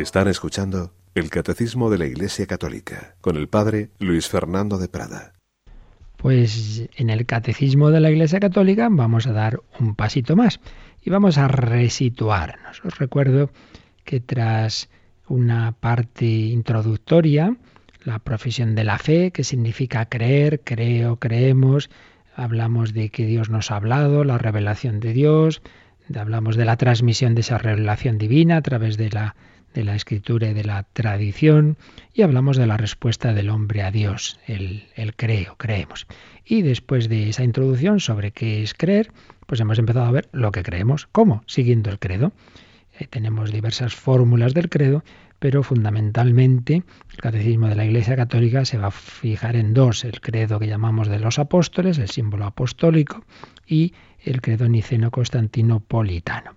[0.00, 5.34] Están escuchando el Catecismo de la Iglesia Católica con el Padre Luis Fernando de Prada.
[6.16, 10.58] Pues en el Catecismo de la Iglesia Católica vamos a dar un pasito más
[11.02, 12.82] y vamos a resituarnos.
[12.82, 13.50] Os recuerdo
[14.04, 14.88] que tras
[15.28, 17.58] una parte introductoria,
[18.02, 21.90] la profesión de la fe, que significa creer, creo, creemos,
[22.34, 25.60] hablamos de que Dios nos ha hablado, la revelación de Dios,
[26.18, 29.36] hablamos de la transmisión de esa revelación divina a través de la
[29.74, 31.76] de la escritura y de la tradición
[32.12, 36.06] y hablamos de la respuesta del hombre a Dios, el, el, creo, creemos.
[36.44, 39.12] Y después de esa introducción sobre qué es creer,
[39.46, 42.32] pues hemos empezado a ver lo que creemos, cómo, siguiendo el credo.
[42.98, 45.02] Eh, tenemos diversas fórmulas del credo,
[45.40, 50.20] pero fundamentalmente el catecismo de la Iglesia Católica se va a fijar en dos, el
[50.20, 53.24] credo que llamamos de los apóstoles, el símbolo apostólico,
[53.66, 56.56] y el credo niceno-constantinopolitano.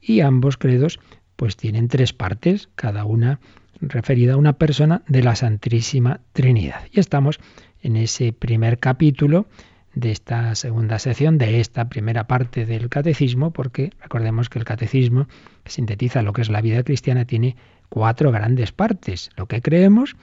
[0.00, 0.98] Y ambos credos
[1.36, 3.40] pues tienen tres partes, cada una
[3.80, 6.82] referida a una persona de la Santísima Trinidad.
[6.92, 7.40] Y estamos
[7.82, 9.46] en ese primer capítulo
[9.94, 15.28] de esta segunda sección, de esta primera parte del catecismo, porque recordemos que el catecismo,
[15.62, 17.56] que sintetiza lo que es la vida cristiana, tiene
[17.88, 19.30] cuatro grandes partes.
[19.36, 20.16] Lo que creemos,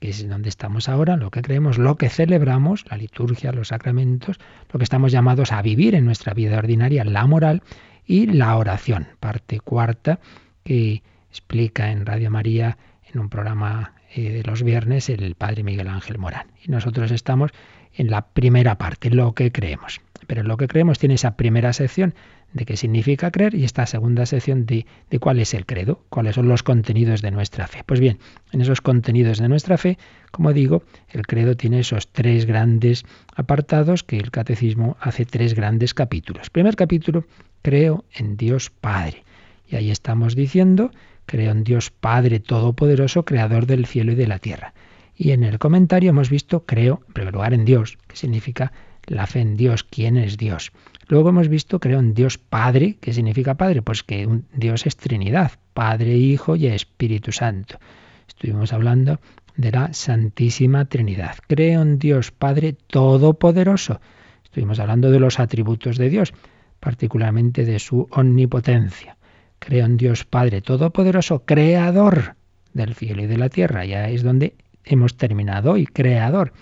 [0.00, 4.38] que es donde estamos ahora, lo que creemos, lo que celebramos, la liturgia, los sacramentos,
[4.72, 7.62] lo que estamos llamados a vivir en nuestra vida ordinaria, la moral,
[8.06, 10.20] y la oración, parte cuarta
[10.64, 12.78] que explica en Radio María
[13.12, 16.46] en un programa eh, de los viernes el padre Miguel Ángel Morán.
[16.64, 17.50] Y nosotros estamos
[17.94, 20.00] en la primera parte, lo que creemos.
[20.26, 22.14] Pero lo que creemos tiene esa primera sección
[22.52, 26.36] de qué significa creer y esta segunda sección de, de, cuál es el credo, cuáles
[26.36, 27.82] son los contenidos de nuestra fe.
[27.84, 28.18] Pues bien,
[28.52, 29.98] en esos contenidos de nuestra fe,
[30.30, 35.92] como digo, el credo tiene esos tres grandes apartados que el catecismo hace tres grandes
[35.92, 36.50] capítulos.
[36.50, 37.24] Primer capítulo
[37.62, 39.24] creo en Dios Padre.
[39.68, 40.92] Y ahí estamos diciendo,
[41.26, 44.72] creo en Dios Padre Todopoderoso, Creador del cielo y de la tierra.
[45.16, 48.72] Y en el comentario hemos visto, creo, en primer lugar, en Dios, que significa
[49.06, 50.72] la fe en Dios, quién es Dios.
[51.08, 53.82] Luego hemos visto, creo en Dios Padre, ¿qué significa Padre?
[53.82, 57.78] Pues que un Dios es Trinidad, Padre, Hijo y Espíritu Santo.
[58.26, 59.20] Estuvimos hablando
[59.56, 61.36] de la Santísima Trinidad.
[61.46, 64.00] Creo en Dios Padre Todopoderoso.
[64.44, 66.34] Estuvimos hablando de los atributos de Dios
[66.80, 69.16] particularmente de su omnipotencia.
[69.58, 72.36] Creo en Dios Padre Todopoderoso, creador
[72.74, 73.84] del cielo y de la tierra.
[73.84, 74.54] Ya es donde
[74.84, 76.52] hemos terminado hoy, creador.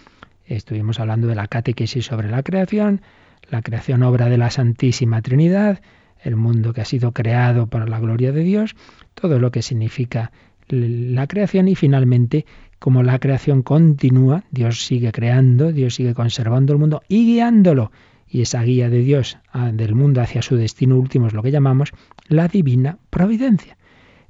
[0.47, 3.03] Estuvimos hablando de la catequesis sobre la creación,
[3.51, 5.81] la creación obra de la Santísima Trinidad,
[6.23, 8.77] el mundo que ha sido creado para la gloria de Dios,
[9.15, 10.33] todo lo que significa
[10.69, 12.47] la creación y finalmente
[12.79, 17.91] como la creación continúa, Dios sigue creando, Dios sigue conservando el mundo y guiándolo
[18.29, 21.51] y esa guía de Dios ah, del mundo hacia su destino último es lo que
[21.51, 21.93] llamamos
[22.27, 23.77] la divina providencia.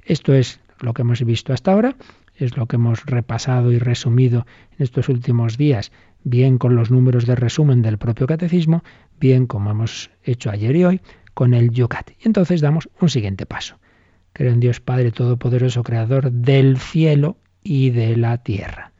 [0.03, 1.95] Esto es lo que hemos visto hasta ahora,
[2.35, 4.45] es lo que hemos repasado y resumido
[4.77, 5.91] en estos últimos días,
[6.25, 8.83] bien con los números de resumen del propio catecismo,
[9.19, 11.01] bien como hemos hecho ayer y hoy
[11.33, 12.11] con el Yucat.
[12.19, 13.77] Y entonces damos un siguiente paso.
[14.33, 18.91] Creo en Dios Padre Todopoderoso, Creador del cielo y de la tierra.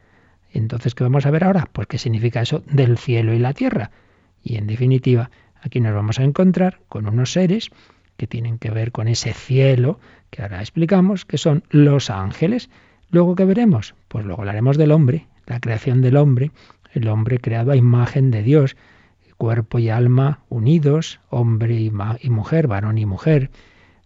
[0.54, 1.68] Entonces, ¿qué vamos a ver ahora?
[1.74, 3.92] Pues qué significa eso del cielo y la tierra.
[4.42, 7.72] Y en definitiva, aquí nos vamos a encontrar con unos seres
[8.16, 10.00] que tienen que ver con ese cielo
[10.30, 12.70] que ahora explicamos, que son los ángeles.
[13.10, 13.96] Luego, ¿qué veremos?
[14.08, 16.52] Pues luego hablaremos del hombre, la creación del hombre,
[16.96, 18.76] el hombre creado a imagen de Dios,
[19.38, 21.92] cuerpo y alma unidos, hombre y,
[22.30, 23.52] mujer, varón y mujer.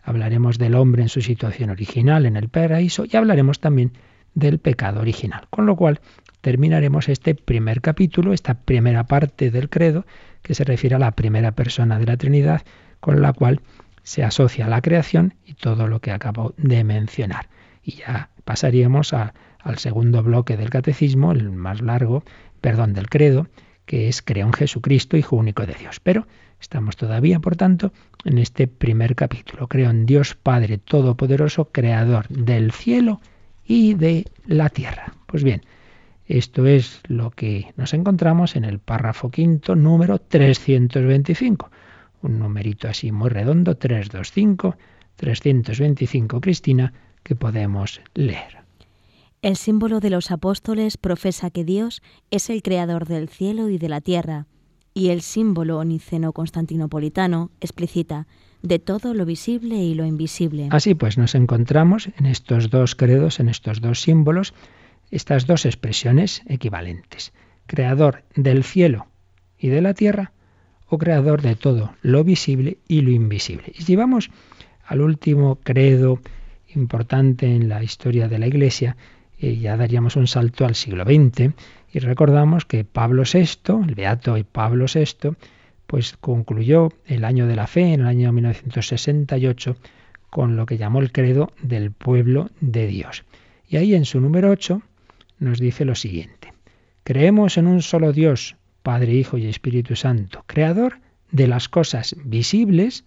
[0.04, 3.94] Hablaremos del hombre en su situación original en el paraíso y hablaremos también
[4.34, 5.48] del pecado original.
[5.50, 6.02] Con lo cual,
[6.42, 10.06] terminaremos este primer capítulo, esta primera parte del credo,
[10.42, 12.62] que se refiere a la primera persona de la Trinidad,
[13.00, 13.62] con la cual
[14.04, 17.50] se asocia la creación y todo lo que acabo de mencionar.
[17.84, 22.24] Y ya pasaríamos al segundo bloque del catecismo, el más largo,
[22.60, 23.48] perdón, del credo,
[23.86, 26.00] que es creo en Jesucristo, Hijo único de Dios.
[26.00, 26.28] Pero
[26.60, 27.92] estamos todavía, por tanto,
[28.24, 29.68] en este primer capítulo.
[29.68, 33.22] Creo en Dios Padre Todopoderoso, Creador del cielo
[33.66, 35.14] y de la tierra.
[35.26, 35.64] Pues bien,
[36.28, 41.72] esto es lo que nos encontramos en el párrafo quinto, número 325.
[42.22, 44.76] Un numerito así muy redondo, 325,
[45.16, 46.94] 325, Cristina,
[47.24, 48.69] que podemos leer.
[49.42, 53.88] El símbolo de los apóstoles profesa que Dios es el creador del cielo y de
[53.88, 54.48] la tierra,
[54.94, 58.28] y el símbolo niceno-constantinopolitano explicita
[58.62, 60.68] de todo lo visible y lo invisible.
[60.72, 64.54] Así pues, nos encontramos en estos dos credos, en estos dos símbolos,
[65.10, 67.32] estas dos expresiones equivalentes.
[67.66, 69.08] Creador del cielo
[69.58, 70.34] y de la tierra
[70.90, 73.72] o creador de todo lo visible y lo invisible.
[73.74, 74.32] Y si vamos
[74.86, 76.20] al último credo
[76.76, 78.98] importante en la historia de la Iglesia,
[79.40, 81.54] y ya daríamos un salto al siglo XX
[81.92, 85.32] y recordamos que Pablo VI, el beato Pablo VI,
[85.88, 89.78] pues concluyó el año de la fe en el año 1968
[90.30, 93.24] con lo que llamó el credo del pueblo de Dios.
[93.68, 94.82] Y ahí en su número 8
[95.40, 96.54] nos dice lo siguiente.
[97.04, 101.00] Creemos en un solo Dios, Padre, Hijo y Espíritu Santo, creador
[101.32, 103.06] de las cosas visibles,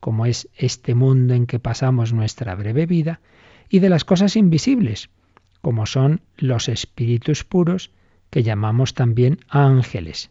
[0.00, 3.20] como es este mundo en que pasamos nuestra breve vida,
[3.68, 5.10] y de las cosas invisibles,
[5.62, 7.90] como son los espíritus puros,
[8.30, 10.30] que llamamos también ángeles,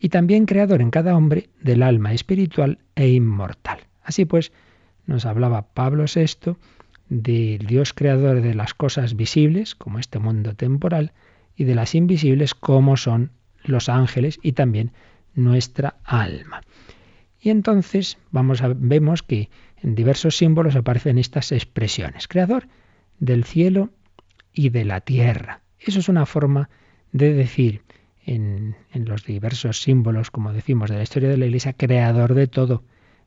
[0.00, 3.78] y también creador en cada hombre del alma espiritual e inmortal.
[4.02, 4.52] Así pues,
[5.06, 6.56] nos hablaba Pablo VI
[7.08, 11.12] del Dios creador de las cosas visibles, como este mundo temporal,
[11.56, 13.30] y de las invisibles, como son
[13.62, 14.92] los ángeles y también
[15.34, 16.62] nuestra alma.
[17.40, 19.50] Y entonces vamos a, vemos que
[19.82, 22.26] en diversos símbolos aparecen estas expresiones.
[22.26, 22.68] Creador
[23.18, 23.90] del cielo
[24.54, 25.60] y de la tierra.
[25.78, 26.70] Eso es una forma
[27.12, 27.82] de decir
[28.24, 32.46] en, en, los diversos símbolos, como decimos, de la historia de la Iglesia, creador de
[32.46, 32.82] todo.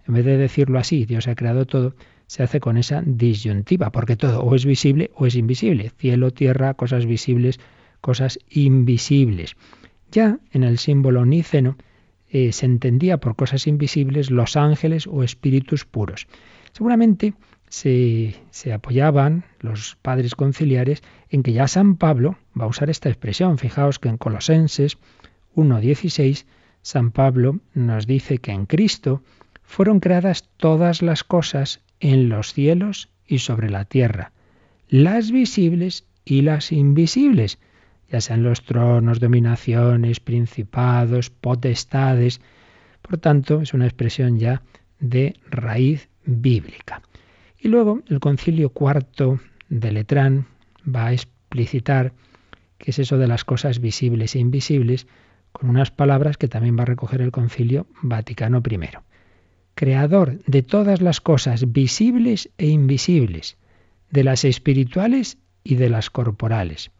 [0.07, 4.15] En vez de decirlo así, Dios ha creado todo, se hace con esa disyuntiva, porque
[4.15, 5.91] todo o es visible o es invisible.
[5.97, 7.59] Cielo, tierra, cosas visibles,
[8.01, 9.55] cosas invisibles.
[10.11, 11.77] Ya en el símbolo níceno
[12.29, 16.27] eh, se entendía por cosas invisibles los ángeles o espíritus puros.
[16.73, 17.33] Seguramente
[17.69, 18.33] se,
[18.73, 23.57] apoyaban los padres conciliares en que ya San Pablo va a usar esta expresión.
[23.57, 24.97] Fijaos que en Colosenses
[25.55, 26.45] 1.16
[26.81, 29.21] San Pablo nos dice que en Cristo
[29.63, 34.31] fueron creadas todas las cosas en los cielos y sobre la tierra,
[34.87, 37.59] las visibles y las invisibles,
[38.09, 42.39] ya sean los tronos, dominaciones, principados, potestades.
[43.01, 44.61] Por tanto, es una expresión ya
[44.99, 47.01] de raíz bíblica.
[47.59, 49.39] Y luego el concilio cuarto
[49.69, 50.47] de Letrán
[50.87, 52.13] va a explicitar
[52.77, 55.07] qué es eso de las cosas visibles e invisibles
[55.51, 58.79] con unas palabras que también va a recoger el concilio Vaticano I.
[59.73, 63.57] Creador de todas las cosas visibles e invisibles,
[64.11, 66.91] de las espirituales y de las corporales,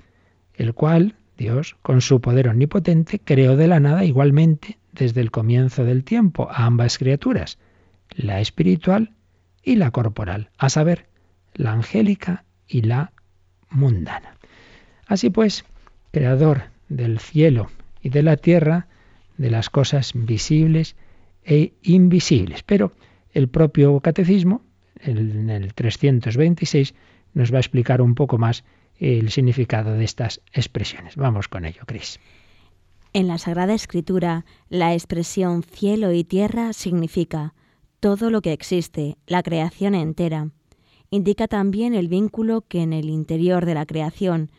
[0.54, 5.86] el cual, Dios, con su poder omnipotente, creó de la nada igualmente desde el comienzo
[5.86, 7.60] del tiempo a ambas criaturas,
[8.16, 9.14] la espiritual
[9.68, 11.08] y la corporal, a saber,
[11.54, 13.12] la angélica y la
[13.70, 14.38] mundana.
[15.08, 15.66] Así pues,
[16.12, 17.70] creador del cielo
[18.02, 18.88] y de la tierra,
[19.36, 20.96] de las cosas visibles
[21.44, 22.64] e invisibles.
[22.64, 22.94] Pero
[23.34, 24.62] el propio catecismo,
[25.02, 26.94] en el 326,
[27.34, 28.64] nos va a explicar un poco más
[29.00, 31.18] el significado de estas expresiones.
[31.18, 32.22] Vamos con ello, Cris.
[33.12, 37.54] En la Sagrada Escritura, la expresión cielo y tierra significa
[38.00, 40.52] todo lo que existe, la creación entera.
[41.10, 44.52] Indica también el vínculo que en el interior de la creación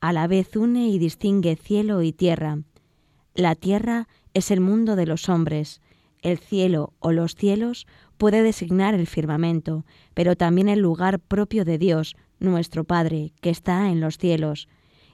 [0.00, 2.58] a la vez une y distingue cielo y tierra.
[3.34, 5.80] La tierra es el mundo de los hombres,
[6.22, 7.86] el cielo o los cielos
[8.16, 9.84] puede designar el firmamento,
[10.14, 14.68] pero también el lugar propio de Dios, nuestro Padre, que está en los cielos,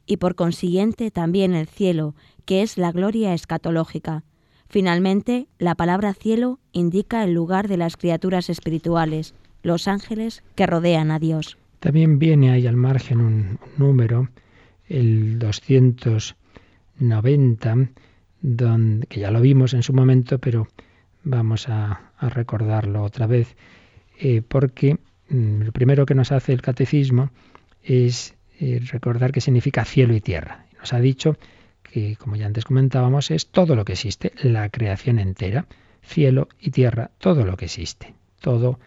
[0.07, 2.15] y por consiguiente también el cielo,
[2.45, 4.25] que es la gloria escatológica.
[4.69, 11.11] Finalmente, la palabra cielo indica el lugar de las criaturas espirituales, los ángeles que rodean
[11.11, 11.59] a Dios.
[11.81, 14.29] También viene ahí al margen un, número,
[14.89, 17.89] el 290,
[18.41, 20.69] donde, que ya lo vimos en su momento, pero
[21.23, 23.57] vamos a, recordarlo otra vez,
[24.19, 24.99] eh, porque
[25.29, 27.31] mm, lo primero que nos hace el catecismo
[27.83, 30.67] es eh, recordar qué significa cielo y tierra.
[30.79, 31.37] Nos ha dicho
[31.87, 35.67] que, como ya antes comentábamos, es todo lo que existe, la creación entera,
[36.03, 38.79] cielo y tierra, todo lo que existe, todo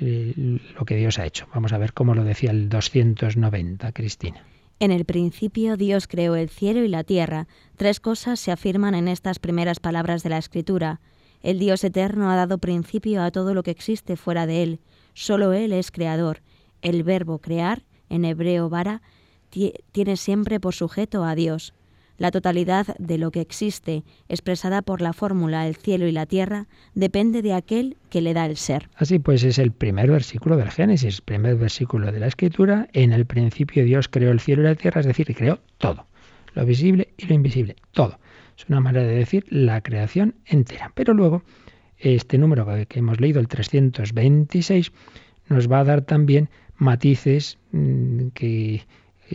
[0.00, 1.46] eh, lo que Dios ha hecho.
[1.54, 4.44] Vamos a ver cómo lo decía el 290, Cristina.
[4.80, 7.46] En el principio Dios creó el cielo y la tierra.
[7.76, 11.00] Tres cosas se afirman en estas primeras palabras de la Escritura.
[11.42, 14.80] El Dios eterno ha dado principio a todo lo que existe fuera de Él.
[15.12, 16.42] Solo Él es creador.
[16.82, 19.00] El verbo crear, en hebreo vara,
[19.92, 21.72] tiene siempre por sujeto a Dios.
[22.16, 26.66] La totalidad de lo que existe, expresada por la fórmula el cielo y la tierra,
[26.94, 28.88] depende de aquel que le da el ser.
[28.96, 32.88] Así pues es el primer versículo del Génesis, primer versículo de la Escritura.
[32.92, 36.06] En el principio Dios creó el cielo y la tierra, es decir, creó todo,
[36.54, 38.18] lo visible y lo invisible, todo.
[38.56, 40.92] Es una manera de decir la creación entera.
[40.94, 41.42] Pero luego,
[41.98, 44.92] este número que hemos leído, el 326,
[45.48, 48.82] nos va a dar también matices mm, que,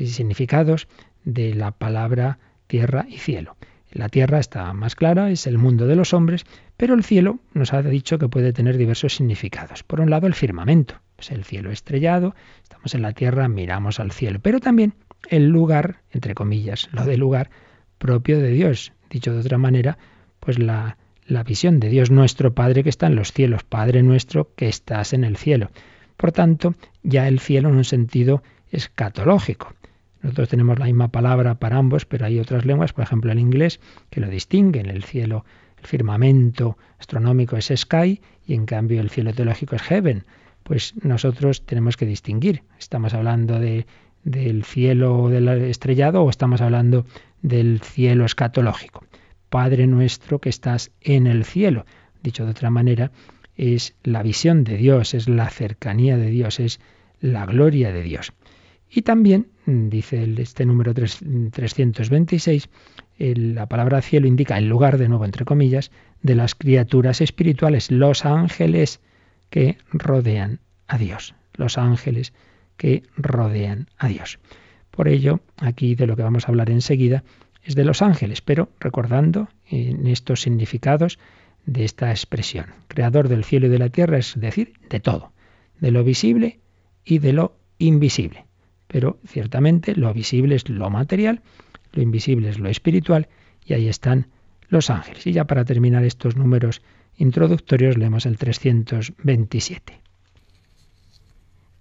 [0.05, 0.87] significados
[1.25, 2.39] de la palabra
[2.69, 3.57] tierra y cielo.
[3.91, 6.45] La tierra está más clara, es el mundo de los hombres,
[6.77, 9.81] pero el cielo nos ha dicho que puede tener diversos significados.
[9.81, 14.11] Por un lado, el firmamento, pues el cielo estrellado, estamos en la tierra, miramos al
[14.11, 14.93] cielo, pero también
[15.29, 17.49] el lugar, entre comillas, lo del lugar
[17.97, 18.93] propio de Dios.
[19.09, 19.97] Dicho de otra manera,
[20.39, 24.53] pues la, la visión de Dios nuestro Padre que está en los cielos, Padre nuestro
[24.55, 25.71] que estás en el cielo.
[26.17, 29.73] Por tanto, ya el cielo en un sentido escatológico.
[30.21, 33.79] Nosotros tenemos la misma palabra para ambos, pero hay otras lenguas, por ejemplo el inglés,
[34.09, 34.89] que lo distinguen.
[34.89, 35.45] El cielo,
[35.77, 40.25] el firmamento astronómico es sky y en cambio el cielo teológico es heaven.
[40.63, 42.63] Pues nosotros tenemos que distinguir.
[42.77, 43.87] ¿Estamos hablando de,
[44.23, 47.05] del cielo del estrellado o estamos hablando
[47.41, 49.05] del cielo escatológico?
[49.49, 51.85] Padre nuestro que estás en el cielo.
[52.21, 53.11] Dicho de otra manera,
[53.55, 56.79] es la visión de Dios, es la cercanía de Dios, es
[57.19, 58.33] la gloria de Dios.
[58.89, 62.69] Y también, dice este número 326,
[63.17, 65.91] la palabra cielo indica el lugar, de nuevo entre comillas,
[66.23, 68.99] de las criaturas espirituales, los ángeles
[69.49, 72.33] que rodean a Dios, los ángeles
[72.77, 74.39] que rodean a Dios.
[74.89, 77.23] Por ello, aquí de lo que vamos a hablar enseguida
[77.63, 81.19] es de los ángeles, pero recordando en estos significados
[81.65, 82.67] de esta expresión.
[82.87, 85.31] Creador del cielo y de la tierra, es decir, de todo,
[85.79, 86.59] de lo visible
[87.05, 88.45] y de lo invisible.
[88.91, 91.41] Pero ciertamente lo visible es lo material,
[91.93, 93.29] lo invisible es lo espiritual,
[93.63, 94.27] y ahí están
[94.67, 95.25] los ángeles.
[95.27, 96.81] Y ya para terminar estos números
[97.15, 100.01] introductorios leemos el 327.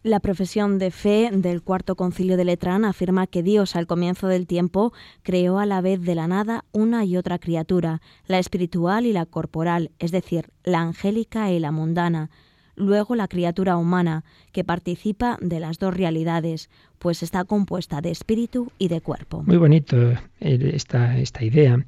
[0.03, 4.47] La profesión de fe del Cuarto Concilio de Letrán afirma que Dios al comienzo del
[4.47, 4.93] tiempo
[5.23, 9.27] creó a la vez de la nada una y otra criatura, la espiritual y la
[9.27, 12.31] corporal, es decir, la angélica y la mundana,
[12.79, 18.73] luego la criatura humana, que participa de las dos realidades, pues está compuesta de espíritu
[18.79, 19.43] y de cuerpo.
[19.45, 19.97] Muy bonito
[20.41, 21.85] eh, esta, esta idea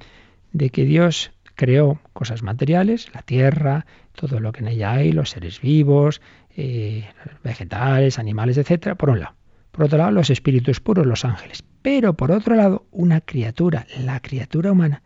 [0.53, 5.30] de que Dios creó cosas materiales, la tierra, todo lo que en ella hay, los
[5.30, 6.20] seres vivos,
[6.57, 7.05] eh,
[7.45, 9.34] vegetales, animales, etcétera, por un lado.
[9.70, 11.62] Por otro lado, los espíritus puros, los ángeles.
[11.82, 15.03] Pero por otro lado, una criatura, la criatura humana,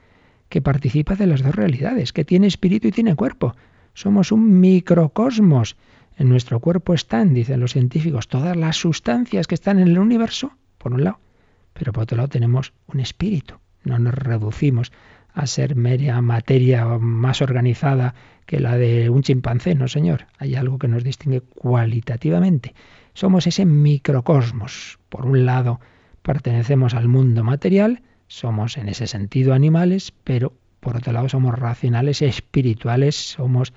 [0.49, 3.55] que participa de las dos realidades, que tiene espíritu y tiene cuerpo.
[3.95, 5.77] Somos un microcosmos.
[6.17, 10.53] En nuestro cuerpo están, dicen los científicos, todas las sustancias que están en el universo,
[10.79, 11.21] por un lado.
[11.73, 13.55] Pero por otro lado tenemos un espíritu.
[13.85, 14.93] No nos reducimos
[15.33, 18.15] a ser media materia más organizada
[18.47, 20.27] que la de un chimpancé, no señor.
[20.39, 22.75] Hay algo que nos distingue cualitativamente.
[23.15, 24.99] Somos ese microcosmos.
[25.09, 25.81] Por un lado,
[26.23, 30.53] pertenecemos al mundo material, somos en ese sentido animales, pero
[30.85, 33.73] por otro lado somos racionales, espirituales, somos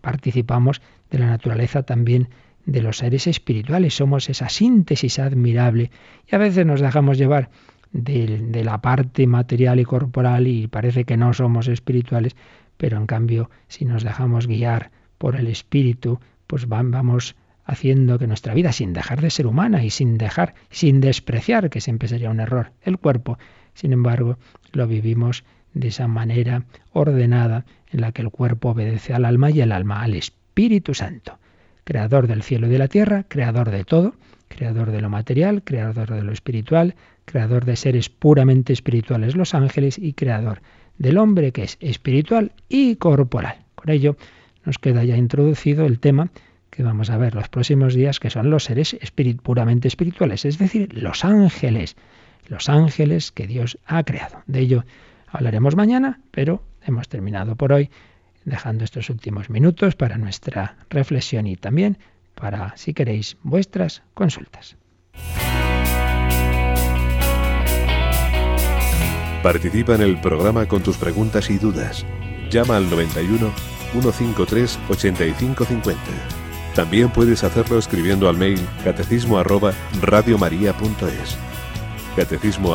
[0.00, 0.80] participamos
[1.10, 2.30] de la naturaleza también
[2.64, 5.90] de los seres espirituales, somos esa síntesis admirable.
[6.26, 7.50] Y a veces nos dejamos llevar
[7.92, 12.36] de, la parte material y corporal y parece que no somos espirituales,
[12.78, 17.36] pero en cambio si nos dejamos guiar por el espíritu, pues vamos
[17.66, 21.82] haciendo que nuestra vida, sin dejar de ser humana y sin dejar, sin despreciar, que
[21.82, 23.36] siempre sería un error, el cuerpo,
[23.74, 24.38] sin embargo,
[24.72, 25.44] lo vivimos
[25.74, 30.02] de esa manera ordenada en la que el cuerpo obedece al alma y el alma
[30.02, 31.38] al Espíritu Santo,
[31.84, 34.14] creador del cielo y de la tierra, creador de todo,
[34.48, 36.94] creador de lo material, creador de lo espiritual,
[37.24, 40.62] creador de seres puramente espirituales, los ángeles, y creador
[40.96, 43.58] del hombre que es espiritual y corporal.
[43.74, 44.16] Con ello
[44.64, 46.30] nos queda ya introducido el tema
[46.70, 48.96] que vamos a ver los próximos días, que son los seres
[49.42, 51.96] puramente espirituales, es decir, los ángeles,
[52.48, 54.42] los ángeles que Dios ha creado.
[54.46, 54.84] De ello
[55.30, 57.90] hablaremos mañana, pero hemos terminado por hoy
[58.44, 61.98] dejando estos últimos minutos para nuestra reflexión y también
[62.34, 64.76] para, si queréis, vuestras consultas.
[69.42, 72.04] Participa en el programa con tus preguntas y dudas.
[72.50, 73.52] Llama al 91
[73.92, 76.02] 153 8550.
[76.74, 81.38] También puedes hacerlo escribiendo al mail catecismo arroba radiomaria.es.
[82.16, 82.74] Catecismo.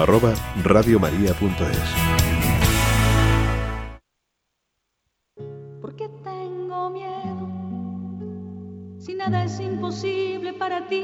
[9.25, 11.03] Nada es imposible para ti,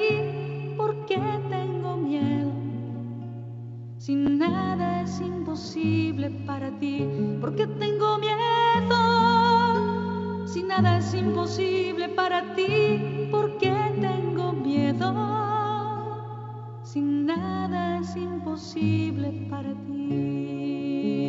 [0.76, 2.52] ¿por qué tengo miedo?
[3.98, 7.08] Si nada es imposible para ti,
[7.40, 8.98] ¿por qué tengo miedo?
[10.46, 15.14] Si nada es imposible para ti, ¿por qué tengo miedo?
[16.84, 21.29] Si nada es imposible para ti.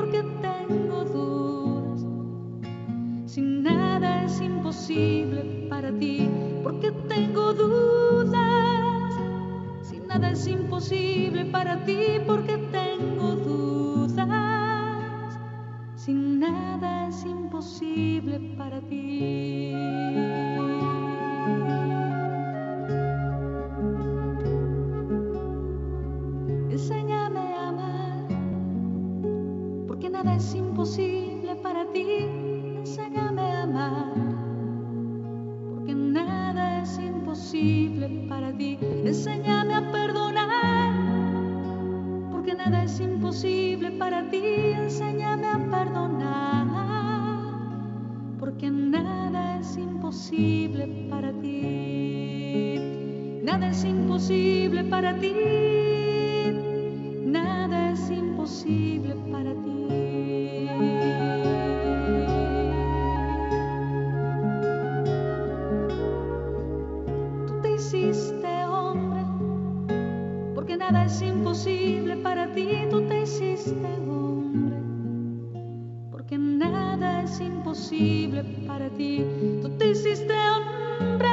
[76.69, 79.23] nada es imposible para ti,
[79.61, 81.27] tú te hiciste hombre.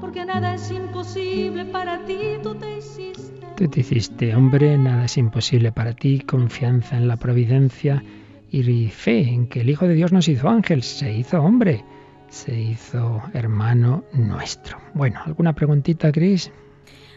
[0.00, 3.46] Porque nada es imposible para ti, tú te hiciste.
[3.56, 8.02] Tú te hiciste hombre, nada es imposible para ti, confianza en la providencia
[8.50, 11.84] y fe en que el Hijo de Dios nos hizo ángel, se hizo hombre,
[12.28, 14.78] se hizo hermano nuestro.
[14.94, 16.52] Bueno, ¿alguna preguntita, Cris?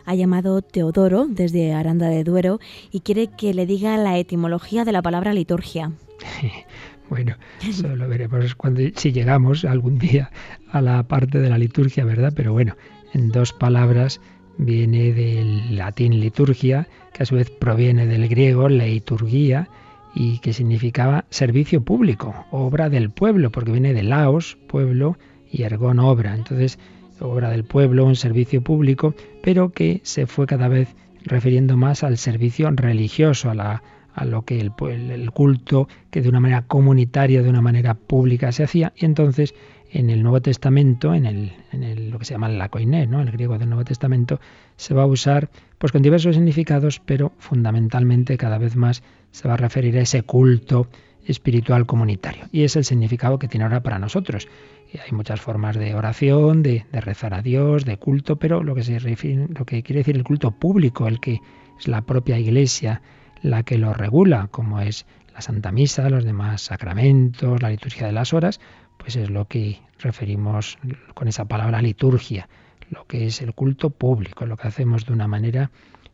[0.05, 2.59] ha llamado Teodoro desde Aranda de Duero
[2.91, 5.91] y quiere que le diga la etimología de la palabra liturgia.
[7.07, 10.31] Bueno, eso lo veremos cuando si llegamos algún día
[10.71, 12.33] a la parte de la liturgia, ¿verdad?
[12.35, 12.75] Pero bueno,
[13.13, 14.19] en dos palabras
[14.57, 19.69] viene del latín liturgia, que a su vez proviene del griego leiturgia
[20.15, 25.17] y que significaba servicio público, obra del pueblo, porque viene de laos, pueblo,
[25.51, 26.33] y ergón, obra.
[26.33, 26.79] Entonces,
[27.19, 29.13] obra del pueblo, un servicio público,
[29.43, 33.83] pero que se fue cada vez refiriendo más al servicio religioso, a, la,
[34.15, 34.71] a lo que el,
[35.11, 39.53] el, culto que de una manera comunitaria, de una manera pública se hacía, y entonces
[39.91, 43.21] en el Nuevo Testamento, en, el, lo que se llama la koiné, ¿no?
[43.21, 44.39] el griego del Nuevo Testamento,
[44.77, 49.53] se va a usar pues con diversos significados, pero fundamentalmente cada vez más se va
[49.53, 50.87] a referir a ese culto
[51.25, 52.45] espiritual comunitario.
[52.51, 54.47] Y es el significado que tiene ahora para nosotros
[54.93, 58.99] hay muchas formas de oración, de, rezar a Dios, de culto, pero lo que, se
[58.99, 61.41] refiere, lo que quiere decir el culto público, el que
[61.79, 63.01] es la propia Iglesia
[63.41, 68.13] la que lo regula, como es la Santa Misa, los demás sacramentos, la liturgia de
[68.13, 68.59] las horas,
[68.97, 70.77] pues es lo que referimos
[71.13, 72.47] con esa palabra liturgia,
[72.89, 75.71] lo que es el culto público, lo que hacemos de una manera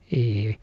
[0.09, 0.57] eh,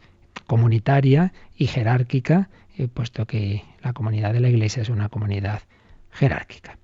[0.46, 5.62] comunitaria y jerárquica, eh, puesto que la comunidad de la Iglesia es una comunidad
[6.10, 6.78] jerárquica.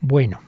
[0.00, 0.40] Bueno,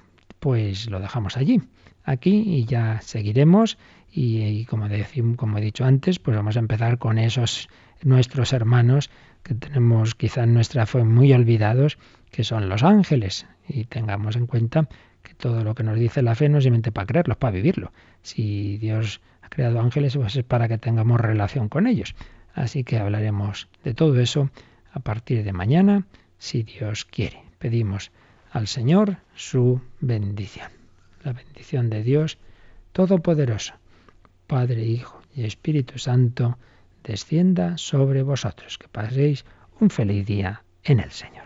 [0.46, 1.60] pues lo dejamos allí,
[2.04, 3.78] aquí y ya seguiremos
[4.12, 4.86] y, como,
[5.34, 7.68] como he dicho antes, pues vamos a empezar con esos
[8.04, 9.10] nuestros hermanos
[9.42, 11.98] que tenemos quizá en nuestra fe muy olvidados,
[12.30, 13.48] que son los ángeles.
[13.68, 14.88] Y tengamos en cuenta
[15.24, 17.50] que todo lo que nos dice la fe no es simplemente para creerlo, es para
[17.50, 17.92] vivirlo.
[18.22, 22.14] Si Dios ha creado ángeles, pues es para que tengamos relación con ellos.
[22.54, 24.48] Así que hablaremos de todo eso
[24.92, 26.06] a partir de mañana,
[26.38, 27.42] si Dios quiere.
[27.58, 28.12] Pedimos
[28.56, 30.70] al Señor su bendición.
[31.22, 32.38] La bendición de Dios
[32.92, 33.74] Todopoderoso,
[34.46, 36.56] Padre, Hijo y Espíritu Santo,
[37.04, 38.78] descienda sobre vosotros.
[38.78, 39.44] Que paséis
[39.78, 41.45] un feliz día en el Señor.